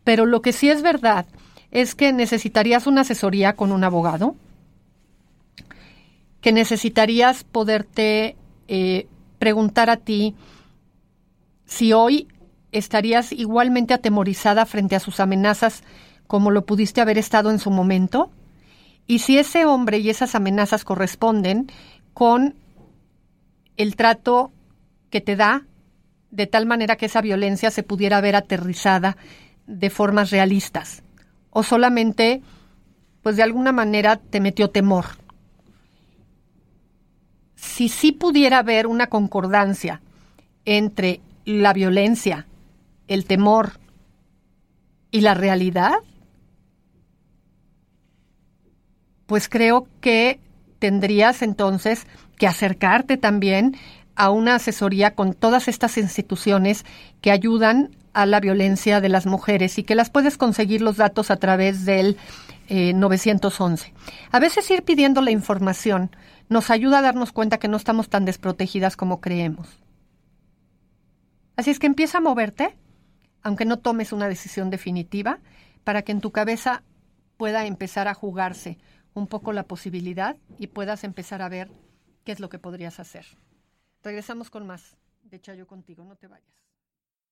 pero 0.03 0.25
lo 0.25 0.41
que 0.41 0.51
sí 0.51 0.69
es 0.69 0.81
verdad 0.81 1.25
es 1.71 1.95
que 1.95 2.11
necesitarías 2.11 2.85
una 2.85 3.01
asesoría 3.01 3.55
con 3.55 3.71
un 3.71 3.85
abogado, 3.85 4.35
que 6.45 6.51
necesitarías 6.51 7.43
poderte 7.43 8.35
eh, 8.67 9.07
preguntar 9.39 9.89
a 9.89 9.97
ti 9.97 10.35
si 11.65 11.91
hoy 11.91 12.27
estarías 12.71 13.31
igualmente 13.31 13.95
atemorizada 13.95 14.67
frente 14.67 14.95
a 14.95 14.99
sus 14.99 15.19
amenazas 15.19 15.81
como 16.27 16.51
lo 16.51 16.63
pudiste 16.63 17.01
haber 17.01 17.17
estado 17.17 17.49
en 17.49 17.57
su 17.57 17.71
momento, 17.71 18.29
y 19.07 19.19
si 19.25 19.39
ese 19.39 19.65
hombre 19.65 19.97
y 19.97 20.11
esas 20.11 20.35
amenazas 20.35 20.83
corresponden 20.83 21.71
con 22.13 22.53
el 23.75 23.95
trato 23.95 24.51
que 25.09 25.21
te 25.21 25.35
da, 25.35 25.65
de 26.29 26.45
tal 26.45 26.67
manera 26.67 26.95
que 26.95 27.07
esa 27.07 27.21
violencia 27.21 27.71
se 27.71 27.81
pudiera 27.81 28.21
ver 28.21 28.35
aterrizada 28.35 29.17
de 29.65 29.89
formas 29.89 30.29
realistas, 30.29 31.01
o 31.49 31.63
solamente, 31.63 32.43
pues 33.23 33.35
de 33.35 33.41
alguna 33.41 33.71
manera 33.71 34.17
te 34.17 34.39
metió 34.39 34.69
temor. 34.69 35.24
Si 37.65 37.89
sí 37.89 38.11
pudiera 38.11 38.59
haber 38.59 38.87
una 38.87 39.07
concordancia 39.07 40.01
entre 40.63 41.19
la 41.45 41.73
violencia, 41.73 42.47
el 43.07 43.25
temor 43.25 43.79
y 45.11 45.21
la 45.21 45.33
realidad, 45.33 45.95
pues 49.25 49.49
creo 49.49 49.87
que 49.99 50.39
tendrías 50.79 51.41
entonces 51.41 52.07
que 52.37 52.47
acercarte 52.47 53.17
también 53.17 53.75
a 54.15 54.29
una 54.29 54.55
asesoría 54.55 55.15
con 55.15 55.33
todas 55.33 55.67
estas 55.67 55.97
instituciones 55.97 56.85
que 57.19 57.31
ayudan 57.31 57.89
a 58.13 58.25
la 58.25 58.39
violencia 58.39 59.01
de 59.01 59.09
las 59.09 59.25
mujeres 59.25 59.77
y 59.77 59.83
que 59.83 59.95
las 59.95 60.09
puedes 60.09 60.37
conseguir 60.37 60.81
los 60.81 60.97
datos 60.97 61.31
a 61.31 61.35
través 61.35 61.83
del 61.83 62.15
911. 62.69 63.87
Eh, 63.87 63.93
a 64.31 64.39
veces 64.39 64.69
ir 64.71 64.83
pidiendo 64.83 65.21
la 65.21 65.31
información 65.31 66.15
nos 66.49 66.69
ayuda 66.69 66.99
a 66.99 67.01
darnos 67.01 67.31
cuenta 67.31 67.57
que 67.57 67.67
no 67.67 67.77
estamos 67.77 68.09
tan 68.09 68.25
desprotegidas 68.25 68.95
como 68.95 69.21
creemos. 69.21 69.81
Así 71.55 71.71
es 71.71 71.79
que 71.79 71.87
empieza 71.87 72.17
a 72.17 72.21
moverte, 72.21 72.77
aunque 73.41 73.65
no 73.65 73.79
tomes 73.79 74.11
una 74.11 74.27
decisión 74.27 74.69
definitiva, 74.69 75.39
para 75.83 76.01
que 76.01 76.11
en 76.11 76.21
tu 76.21 76.31
cabeza 76.31 76.83
pueda 77.37 77.65
empezar 77.65 78.07
a 78.07 78.13
jugarse 78.13 78.77
un 79.13 79.27
poco 79.27 79.53
la 79.53 79.63
posibilidad 79.63 80.35
y 80.59 80.67
puedas 80.67 81.03
empezar 81.03 81.41
a 81.41 81.49
ver 81.49 81.71
qué 82.23 82.31
es 82.31 82.39
lo 82.39 82.49
que 82.49 82.59
podrías 82.59 82.99
hacer. 82.99 83.25
Regresamos 84.03 84.49
con 84.49 84.67
más 84.67 84.97
de 85.23 85.39
Chayo 85.39 85.67
contigo, 85.67 86.03
no 86.03 86.15
te 86.15 86.27
vayas. 86.27 86.53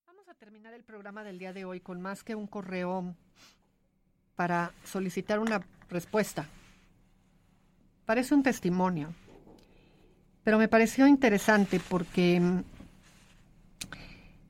Vamos 0.05 0.27
a 0.29 0.33
terminar 0.33 0.73
el 0.73 0.83
programa 0.83 1.23
del 1.23 1.39
día 1.39 1.53
de 1.53 1.65
hoy 1.65 1.81
con 1.81 2.01
más 2.01 2.23
que 2.23 2.35
un 2.35 2.47
correo 2.47 3.15
para 4.35 4.71
solicitar 4.83 5.39
una 5.39 5.61
respuesta. 5.89 6.47
Parece 8.05 8.35
un 8.35 8.43
testimonio, 8.43 9.13
pero 10.43 10.57
me 10.57 10.67
pareció 10.67 11.07
interesante 11.07 11.79
porque 11.79 12.37
mm, 12.37 12.63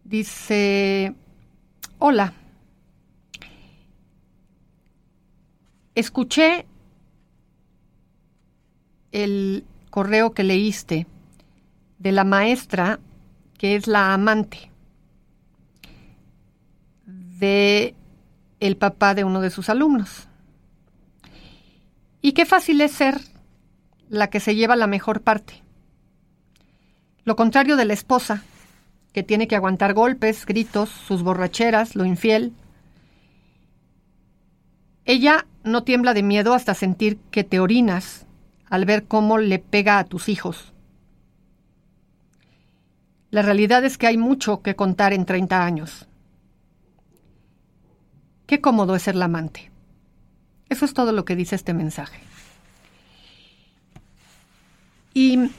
dice, 0.03 1.13
hola, 1.99 2.33
escuché 5.93 6.65
el 9.11 9.63
correo 9.91 10.33
que 10.33 10.43
leíste 10.43 11.05
de 11.99 12.11
la 12.11 12.23
maestra 12.23 12.99
que 13.59 13.75
es 13.75 13.85
la 13.85 14.15
amante 14.15 14.71
de 17.05 17.93
el 18.59 18.77
papá 18.77 19.13
de 19.13 19.23
uno 19.23 19.41
de 19.41 19.51
sus 19.51 19.69
alumnos. 19.69 20.27
Y 22.19 22.31
qué 22.31 22.45
fácil 22.45 22.81
es 22.81 22.93
ser 22.93 23.32
la 24.13 24.29
que 24.29 24.39
se 24.39 24.53
lleva 24.53 24.75
la 24.75 24.85
mejor 24.85 25.21
parte. 25.21 25.63
Lo 27.25 27.35
contrario 27.35 27.77
de 27.77 27.85
la 27.85 27.93
esposa, 27.93 28.43
que 29.11 29.23
tiene 29.23 29.47
que 29.47 29.55
aguantar 29.55 29.95
golpes, 29.95 30.45
gritos, 30.45 30.89
sus 30.89 31.23
borracheras, 31.23 31.95
lo 31.95 32.05
infiel. 32.05 32.53
Ella 35.05 35.47
no 35.63 35.83
tiembla 35.83 36.13
de 36.13 36.21
miedo 36.21 36.53
hasta 36.53 36.75
sentir 36.75 37.17
que 37.31 37.43
te 37.43 37.59
orinas 37.59 38.27
al 38.69 38.85
ver 38.85 39.05
cómo 39.05 39.39
le 39.39 39.57
pega 39.57 39.97
a 39.97 40.03
tus 40.03 40.29
hijos. 40.29 40.73
La 43.31 43.41
realidad 43.41 43.83
es 43.83 43.97
que 43.97 44.05
hay 44.05 44.17
mucho 44.17 44.61
que 44.61 44.75
contar 44.75 45.11
en 45.11 45.25
30 45.25 45.65
años. 45.65 46.07
Qué 48.45 48.61
cómodo 48.61 48.95
es 48.95 49.01
ser 49.01 49.15
la 49.15 49.25
amante. 49.25 49.71
Eso 50.69 50.85
es 50.85 50.93
todo 50.93 51.13
lo 51.13 51.25
que 51.25 51.35
dice 51.35 51.55
este 51.55 51.73
mensaje. 51.73 52.19
Y 55.13 55.49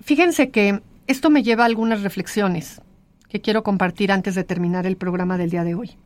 fíjense 0.00 0.50
que 0.50 0.82
esto 1.06 1.30
me 1.30 1.42
lleva 1.42 1.64
a 1.64 1.66
algunas 1.66 2.02
reflexiones 2.02 2.80
que 3.28 3.40
quiero 3.40 3.62
compartir 3.62 4.12
antes 4.12 4.34
de 4.34 4.44
terminar 4.44 4.86
el 4.86 4.96
programa 4.96 5.38
del 5.38 5.50
día 5.50 5.64
de 5.64 5.74
hoy. 5.74 5.96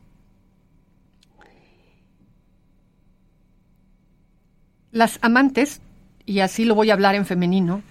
Las 4.91 5.19
amantes 5.21 5.81
y 6.25 6.39
así 6.41 6.65
lo 6.65 6.75
voy 6.75 6.89
a 6.89 6.93
hablar 6.93 7.15
en 7.15 7.25
femenino, 7.25 7.81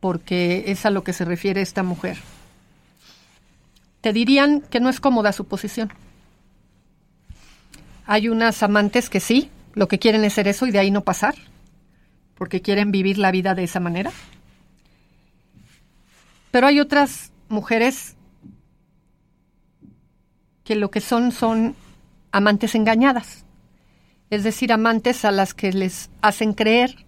porque 0.00 0.64
es 0.66 0.84
a 0.84 0.90
lo 0.90 1.04
que 1.04 1.12
se 1.12 1.24
refiere 1.24 1.62
esta 1.62 1.84
mujer, 1.84 2.18
te 4.00 4.12
dirían 4.12 4.62
que 4.62 4.80
no 4.80 4.88
es 4.88 4.98
cómoda 4.98 5.32
su 5.32 5.46
posición. 5.46 5.92
Hay 8.04 8.28
unas 8.28 8.64
amantes 8.64 9.08
que 9.08 9.20
sí, 9.20 9.48
lo 9.74 9.86
que 9.86 10.00
quieren 10.00 10.24
es 10.24 10.32
ser 10.32 10.48
eso 10.48 10.66
y 10.66 10.72
de 10.72 10.80
ahí 10.80 10.90
no 10.90 11.02
pasar, 11.02 11.36
porque 12.42 12.60
quieren 12.60 12.90
vivir 12.90 13.18
la 13.18 13.30
vida 13.30 13.54
de 13.54 13.62
esa 13.62 13.78
manera. 13.78 14.10
Pero 16.50 16.66
hay 16.66 16.80
otras 16.80 17.30
mujeres 17.48 18.16
que 20.64 20.74
lo 20.74 20.90
que 20.90 21.00
son 21.00 21.30
son 21.30 21.76
amantes 22.32 22.74
engañadas, 22.74 23.44
es 24.28 24.42
decir, 24.42 24.72
amantes 24.72 25.24
a 25.24 25.30
las 25.30 25.54
que 25.54 25.72
les 25.72 26.10
hacen 26.20 26.52
creer 26.52 27.06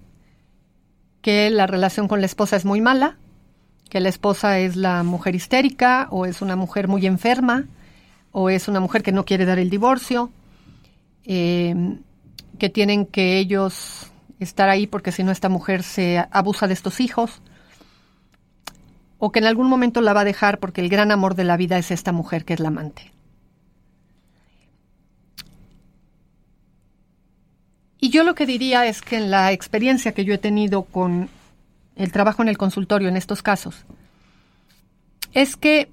que 1.20 1.50
la 1.50 1.66
relación 1.66 2.06
con 2.06 2.20
la 2.20 2.26
esposa 2.26 2.54
es 2.54 2.64
muy 2.64 2.80
mala, 2.80 3.16
que 3.90 3.98
la 3.98 4.10
esposa 4.10 4.60
es 4.60 4.76
la 4.76 5.02
mujer 5.02 5.34
histérica 5.34 6.06
o 6.12 6.26
es 6.26 6.42
una 6.42 6.54
mujer 6.54 6.86
muy 6.86 7.06
enferma 7.06 7.64
o 8.30 8.50
es 8.50 8.68
una 8.68 8.78
mujer 8.78 9.02
que 9.02 9.10
no 9.10 9.24
quiere 9.24 9.46
dar 9.46 9.58
el 9.58 9.68
divorcio, 9.68 10.30
em, 11.24 12.02
que 12.56 12.68
tienen 12.68 13.04
que 13.04 13.38
ellos 13.38 14.12
estar 14.40 14.68
ahí 14.68 14.86
porque 14.86 15.12
si 15.12 15.22
no 15.22 15.32
esta 15.32 15.48
mujer 15.48 15.82
se 15.82 16.24
abusa 16.30 16.66
de 16.66 16.74
estos 16.74 17.00
hijos 17.00 17.40
o 19.18 19.32
que 19.32 19.38
en 19.38 19.46
algún 19.46 19.68
momento 19.68 20.00
la 20.00 20.12
va 20.12 20.20
a 20.22 20.24
dejar 20.24 20.58
porque 20.58 20.80
el 20.80 20.88
gran 20.88 21.10
amor 21.10 21.34
de 21.34 21.44
la 21.44 21.56
vida 21.56 21.78
es 21.78 21.90
esta 21.90 22.12
mujer 22.12 22.44
que 22.44 22.54
es 22.54 22.60
la 22.60 22.68
amante. 22.68 23.12
Y 27.98 28.10
yo 28.10 28.22
lo 28.22 28.34
que 28.34 28.44
diría 28.44 28.86
es 28.86 29.00
que 29.00 29.16
en 29.16 29.30
la 29.30 29.50
experiencia 29.52 30.12
que 30.12 30.26
yo 30.26 30.34
he 30.34 30.38
tenido 30.38 30.82
con 30.82 31.30
el 31.96 32.12
trabajo 32.12 32.42
en 32.42 32.48
el 32.48 32.58
consultorio 32.58 33.08
en 33.08 33.16
estos 33.16 33.42
casos, 33.42 33.86
es 35.32 35.56
que 35.56 35.88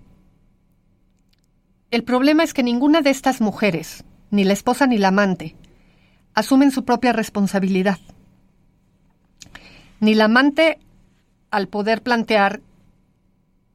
el 1.90 2.04
problema 2.04 2.44
es 2.44 2.54
que 2.54 2.64
ninguna 2.64 3.02
de 3.02 3.12
estas 3.12 3.40
mujeres, 3.40 4.04
ni 4.30 4.44
la 4.44 4.54
esposa 4.54 4.88
ni 4.88 4.98
la 4.98 5.10
amante, 5.10 5.56
asumen 6.34 6.72
su 6.72 6.84
propia 6.84 7.14
responsabilidad. 7.14 8.00
Ni 10.02 10.16
la 10.16 10.26
amante, 10.26 10.80
al 11.52 11.68
poder 11.68 12.02
plantear 12.02 12.62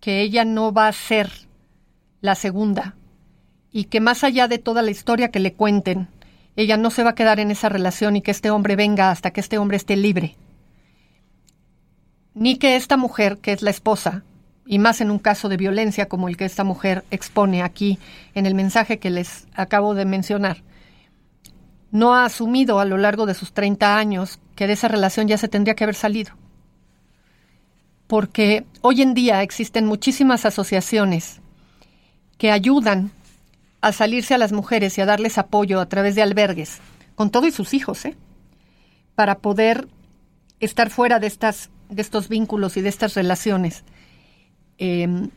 que 0.00 0.22
ella 0.22 0.44
no 0.44 0.72
va 0.72 0.88
a 0.88 0.92
ser 0.92 1.30
la 2.20 2.34
segunda 2.34 2.96
y 3.70 3.84
que 3.84 4.00
más 4.00 4.24
allá 4.24 4.48
de 4.48 4.58
toda 4.58 4.82
la 4.82 4.90
historia 4.90 5.30
que 5.30 5.38
le 5.38 5.52
cuenten, 5.52 6.08
ella 6.56 6.76
no 6.76 6.90
se 6.90 7.04
va 7.04 7.10
a 7.10 7.14
quedar 7.14 7.38
en 7.38 7.52
esa 7.52 7.68
relación 7.68 8.16
y 8.16 8.22
que 8.22 8.32
este 8.32 8.50
hombre 8.50 8.74
venga 8.74 9.12
hasta 9.12 9.30
que 9.30 9.40
este 9.40 9.56
hombre 9.56 9.76
esté 9.76 9.94
libre. 9.94 10.34
Ni 12.34 12.56
que 12.56 12.74
esta 12.74 12.96
mujer, 12.96 13.38
que 13.38 13.52
es 13.52 13.62
la 13.62 13.70
esposa, 13.70 14.24
y 14.66 14.80
más 14.80 15.00
en 15.00 15.12
un 15.12 15.20
caso 15.20 15.48
de 15.48 15.56
violencia 15.56 16.08
como 16.08 16.28
el 16.28 16.36
que 16.36 16.44
esta 16.44 16.64
mujer 16.64 17.04
expone 17.12 17.62
aquí 17.62 18.00
en 18.34 18.46
el 18.46 18.56
mensaje 18.56 18.98
que 18.98 19.10
les 19.10 19.46
acabo 19.54 19.94
de 19.94 20.06
mencionar, 20.06 20.64
no 21.92 22.16
ha 22.16 22.24
asumido 22.24 22.80
a 22.80 22.84
lo 22.84 22.98
largo 22.98 23.26
de 23.26 23.34
sus 23.34 23.52
30 23.52 23.96
años 23.96 24.40
que 24.56 24.66
de 24.66 24.72
esa 24.72 24.88
relación 24.88 25.28
ya 25.28 25.38
se 25.38 25.48
tendría 25.48 25.76
que 25.76 25.84
haber 25.84 25.94
salido. 25.94 26.32
Porque 28.08 28.64
hoy 28.80 29.02
en 29.02 29.14
día 29.14 29.42
existen 29.42 29.86
muchísimas 29.86 30.44
asociaciones 30.44 31.40
que 32.38 32.50
ayudan 32.50 33.12
a 33.80 33.92
salirse 33.92 34.34
a 34.34 34.38
las 34.38 34.52
mujeres 34.52 34.98
y 34.98 35.00
a 35.00 35.06
darles 35.06 35.38
apoyo 35.38 35.80
a 35.80 35.88
través 35.88 36.14
de 36.14 36.22
albergues, 36.22 36.78
con 37.14 37.30
todo 37.30 37.46
y 37.46 37.52
sus 37.52 37.74
hijos, 37.74 38.04
¿eh? 38.04 38.16
para 39.14 39.38
poder 39.38 39.88
estar 40.60 40.90
fuera 40.90 41.20
de, 41.20 41.26
estas, 41.26 41.70
de 41.88 42.02
estos 42.02 42.28
vínculos 42.28 42.76
y 42.76 42.80
de 42.80 42.88
estas 42.88 43.14
relaciones. 43.14 43.84
Em, 44.78 45.30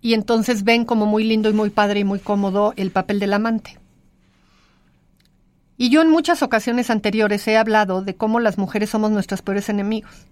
y 0.00 0.14
entonces 0.14 0.64
ven 0.64 0.84
como 0.84 1.06
muy 1.06 1.24
lindo 1.24 1.48
y 1.48 1.52
muy 1.52 1.70
padre 1.70 2.00
y 2.00 2.04
muy 2.04 2.18
cómodo 2.18 2.72
el 2.76 2.90
papel 2.90 3.18
del 3.20 3.32
amante. 3.32 3.78
Y 5.80 5.90
yo 5.90 6.02
en 6.02 6.10
muchas 6.10 6.42
ocasiones 6.42 6.90
anteriores 6.90 7.46
he 7.46 7.56
hablado 7.56 8.02
de 8.02 8.16
cómo 8.16 8.40
las 8.40 8.58
mujeres 8.58 8.90
somos 8.90 9.12
nuestros 9.12 9.42
peores 9.42 9.68
enemigos. 9.68 10.26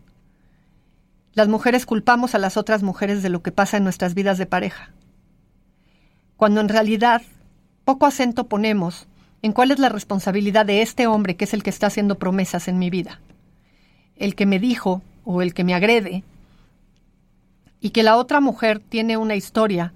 Las 1.34 1.47
mujeres 1.47 1.86
culpamos 1.86 2.34
a 2.34 2.38
las 2.38 2.57
otras 2.57 2.82
mujeres 2.82 3.22
de 3.22 3.28
lo 3.28 3.44
que 3.44 3.53
pasa 3.53 3.76
en 3.76 3.84
nuestras 3.84 4.14
vidas 4.14 4.38
de 4.38 4.47
pareja, 4.47 4.90
cuando 6.36 6.61
en 6.61 6.68
realidad 6.68 7.22
poco 7.84 8.07
acento 8.07 8.49
ponemos 8.49 9.07
en 9.42 9.53
cuál 9.53 9.70
es 9.70 9.78
la 9.78 9.88
responsabilidad 9.88 10.66
de 10.66 10.82
este 10.82 11.07
hombre 11.07 11.36
que 11.36 11.44
es 11.44 11.55
el 11.55 11.62
que 11.62 11.70
está 11.70 11.86
haciendo 11.86 12.18
promesas 12.18 12.66
en 12.66 12.80
mi 12.80 12.90
vida, 12.90 13.20
el 14.16 14.34
que 14.34 14.47
me 14.47 14.59
dijo 14.59 15.01
o 15.24 15.42
el 15.42 15.55
que 15.55 15.62
me 15.62 15.74
agrede, 15.74 16.24
y 17.80 17.90
que 17.90 18.03
la 18.03 18.16
otra 18.16 18.40
mujer 18.40 18.80
tiene 18.80 19.16
una 19.16 19.36
historia 19.36 19.92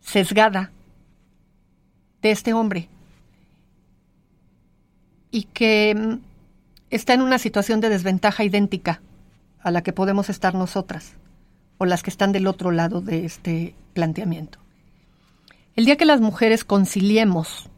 sesgada 0.00 0.70
de 2.22 2.30
este 2.30 2.52
hombre 2.52 2.88
y 5.30 5.44
que 5.44 5.94
mm, 5.94 6.18
está 6.90 7.14
en 7.14 7.22
una 7.22 7.38
situación 7.38 7.80
de 7.80 7.88
desventaja 7.88 8.44
idéntica 8.44 9.00
a 9.60 9.70
la 9.70 9.82
que 9.82 9.92
podemos 9.92 10.28
estar 10.28 10.54
nosotras 10.54 11.14
o 11.78 11.86
las 11.86 12.02
que 12.02 12.10
están 12.10 12.32
del 12.32 12.46
otro 12.46 12.70
lado 12.72 13.00
de 13.00 13.24
este 13.24 13.74
planteamiento. 13.94 14.58
El 15.76 15.84
día 15.84 15.96
que 15.96 16.04
las 16.04 16.20
mujeres 16.20 16.64
conciliemos 16.64 17.70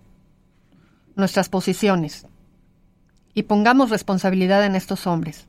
nuestras 1.15 1.49
posiciones 1.49 2.27
y 3.35 3.45
pongamos 3.45 3.91
responsabilidad 3.91 4.65
en 4.65 4.75
estos 4.75 5.07
hombres, 5.07 5.47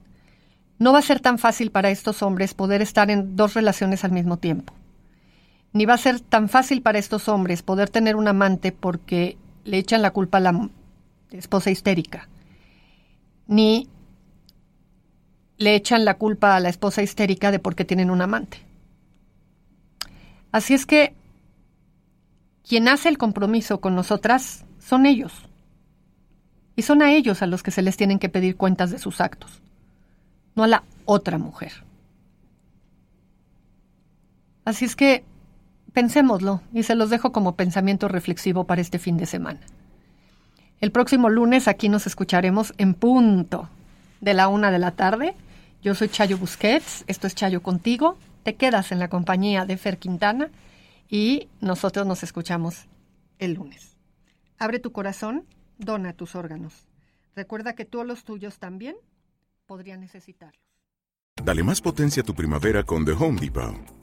no 0.79 0.91
va 0.91 0.99
a 0.99 1.03
ser 1.03 1.19
tan 1.19 1.37
fácil 1.39 1.71
para 1.71 1.89
estos 1.89 2.21
hombres 2.21 2.53
poder 2.53 2.81
estar 2.81 3.09
en 3.09 3.35
dos 3.35 3.53
relaciones 3.53 4.03
al 4.03 4.11
mismo 4.11 4.37
tiempo. 4.37 4.73
Ni 5.71 5.85
va 5.85 5.95
a 5.95 5.97
ser 5.97 6.19
tan 6.19 6.49
fácil 6.49 6.81
para 6.81 6.99
estos 6.99 7.27
hombres 7.27 7.63
poder 7.63 7.89
tener 7.89 8.15
un 8.15 8.27
amante 8.27 8.71
porque 8.71 9.37
le 9.63 9.77
echan 9.77 10.01
la 10.01 10.11
culpa 10.11 10.37
a 10.37 10.41
la 10.41 10.69
esposa 11.37 11.71
histérica. 11.71 12.27
Ni 13.47 13.89
le 15.57 15.75
echan 15.75 16.05
la 16.05 16.15
culpa 16.15 16.55
a 16.55 16.59
la 16.59 16.69
esposa 16.69 17.01
histérica 17.01 17.51
de 17.51 17.59
porque 17.59 17.85
tienen 17.85 18.09
un 18.09 18.21
amante. 18.21 18.59
Así 20.51 20.73
es 20.73 20.85
que 20.85 21.13
quien 22.67 22.87
hace 22.87 23.09
el 23.09 23.17
compromiso 23.17 23.81
con 23.81 23.95
nosotras 23.95 24.65
son 24.79 25.05
ellos. 25.05 25.33
Y 26.75 26.83
son 26.83 27.01
a 27.01 27.13
ellos 27.13 27.41
a 27.41 27.47
los 27.47 27.61
que 27.61 27.71
se 27.71 27.81
les 27.81 27.97
tienen 27.97 28.19
que 28.19 28.29
pedir 28.29 28.57
cuentas 28.57 28.89
de 28.89 28.97
sus 28.97 29.21
actos, 29.21 29.61
no 30.55 30.63
a 30.63 30.67
la 30.67 30.83
otra 31.05 31.37
mujer. 31.37 31.71
Así 34.65 34.85
es 34.85 34.95
que 34.95 35.23
pensémoslo 35.91 36.61
y 36.73 36.83
se 36.83 36.95
los 36.95 37.09
dejo 37.09 37.31
como 37.31 37.55
pensamiento 37.55 38.07
reflexivo 38.07 38.63
para 38.63 38.81
este 38.81 38.97
fin 38.97 39.17
de 39.17 39.25
semana. 39.25 39.59
El 40.83 40.91
próximo 40.91 41.29
lunes 41.29 41.69
aquí 41.69 41.87
nos 41.87 42.07
escucharemos 42.07 42.73
en 42.77 42.93
punto 42.93 43.69
de 44.19 44.33
la 44.33 44.49
una 44.49 44.69
de 44.69 44.79
la 44.79 44.91
tarde. 44.91 45.33
Yo 45.81 45.95
soy 45.95 46.09
Chayo 46.09 46.37
Busquets, 46.37 47.05
esto 47.07 47.25
es 47.25 47.35
Chayo 47.35 47.63
contigo. 47.63 48.17
Te 48.43 48.55
quedas 48.55 48.91
en 48.91 48.99
la 48.99 49.07
compañía 49.07 49.63
de 49.63 49.77
Fer 49.77 49.97
Quintana 49.97 50.49
y 51.09 51.47
nosotros 51.61 52.05
nos 52.05 52.21
escuchamos 52.23 52.87
el 53.39 53.53
lunes. 53.53 53.95
Abre 54.59 54.79
tu 54.79 54.91
corazón, 54.91 55.45
dona 55.77 56.11
tus 56.11 56.35
órganos. 56.35 56.73
Recuerda 57.33 57.75
que 57.75 57.85
todos 57.85 58.05
los 58.05 58.25
tuyos 58.25 58.59
también 58.59 58.97
podrían 59.65 60.01
necesitarlos. 60.01 60.61
Dale 61.41 61.63
más 61.63 61.79
potencia 61.79 62.23
a 62.23 62.25
tu 62.25 62.35
primavera 62.35 62.83
con 62.83 63.05
The 63.05 63.13
Home 63.13 63.39
Depot. 63.39 64.02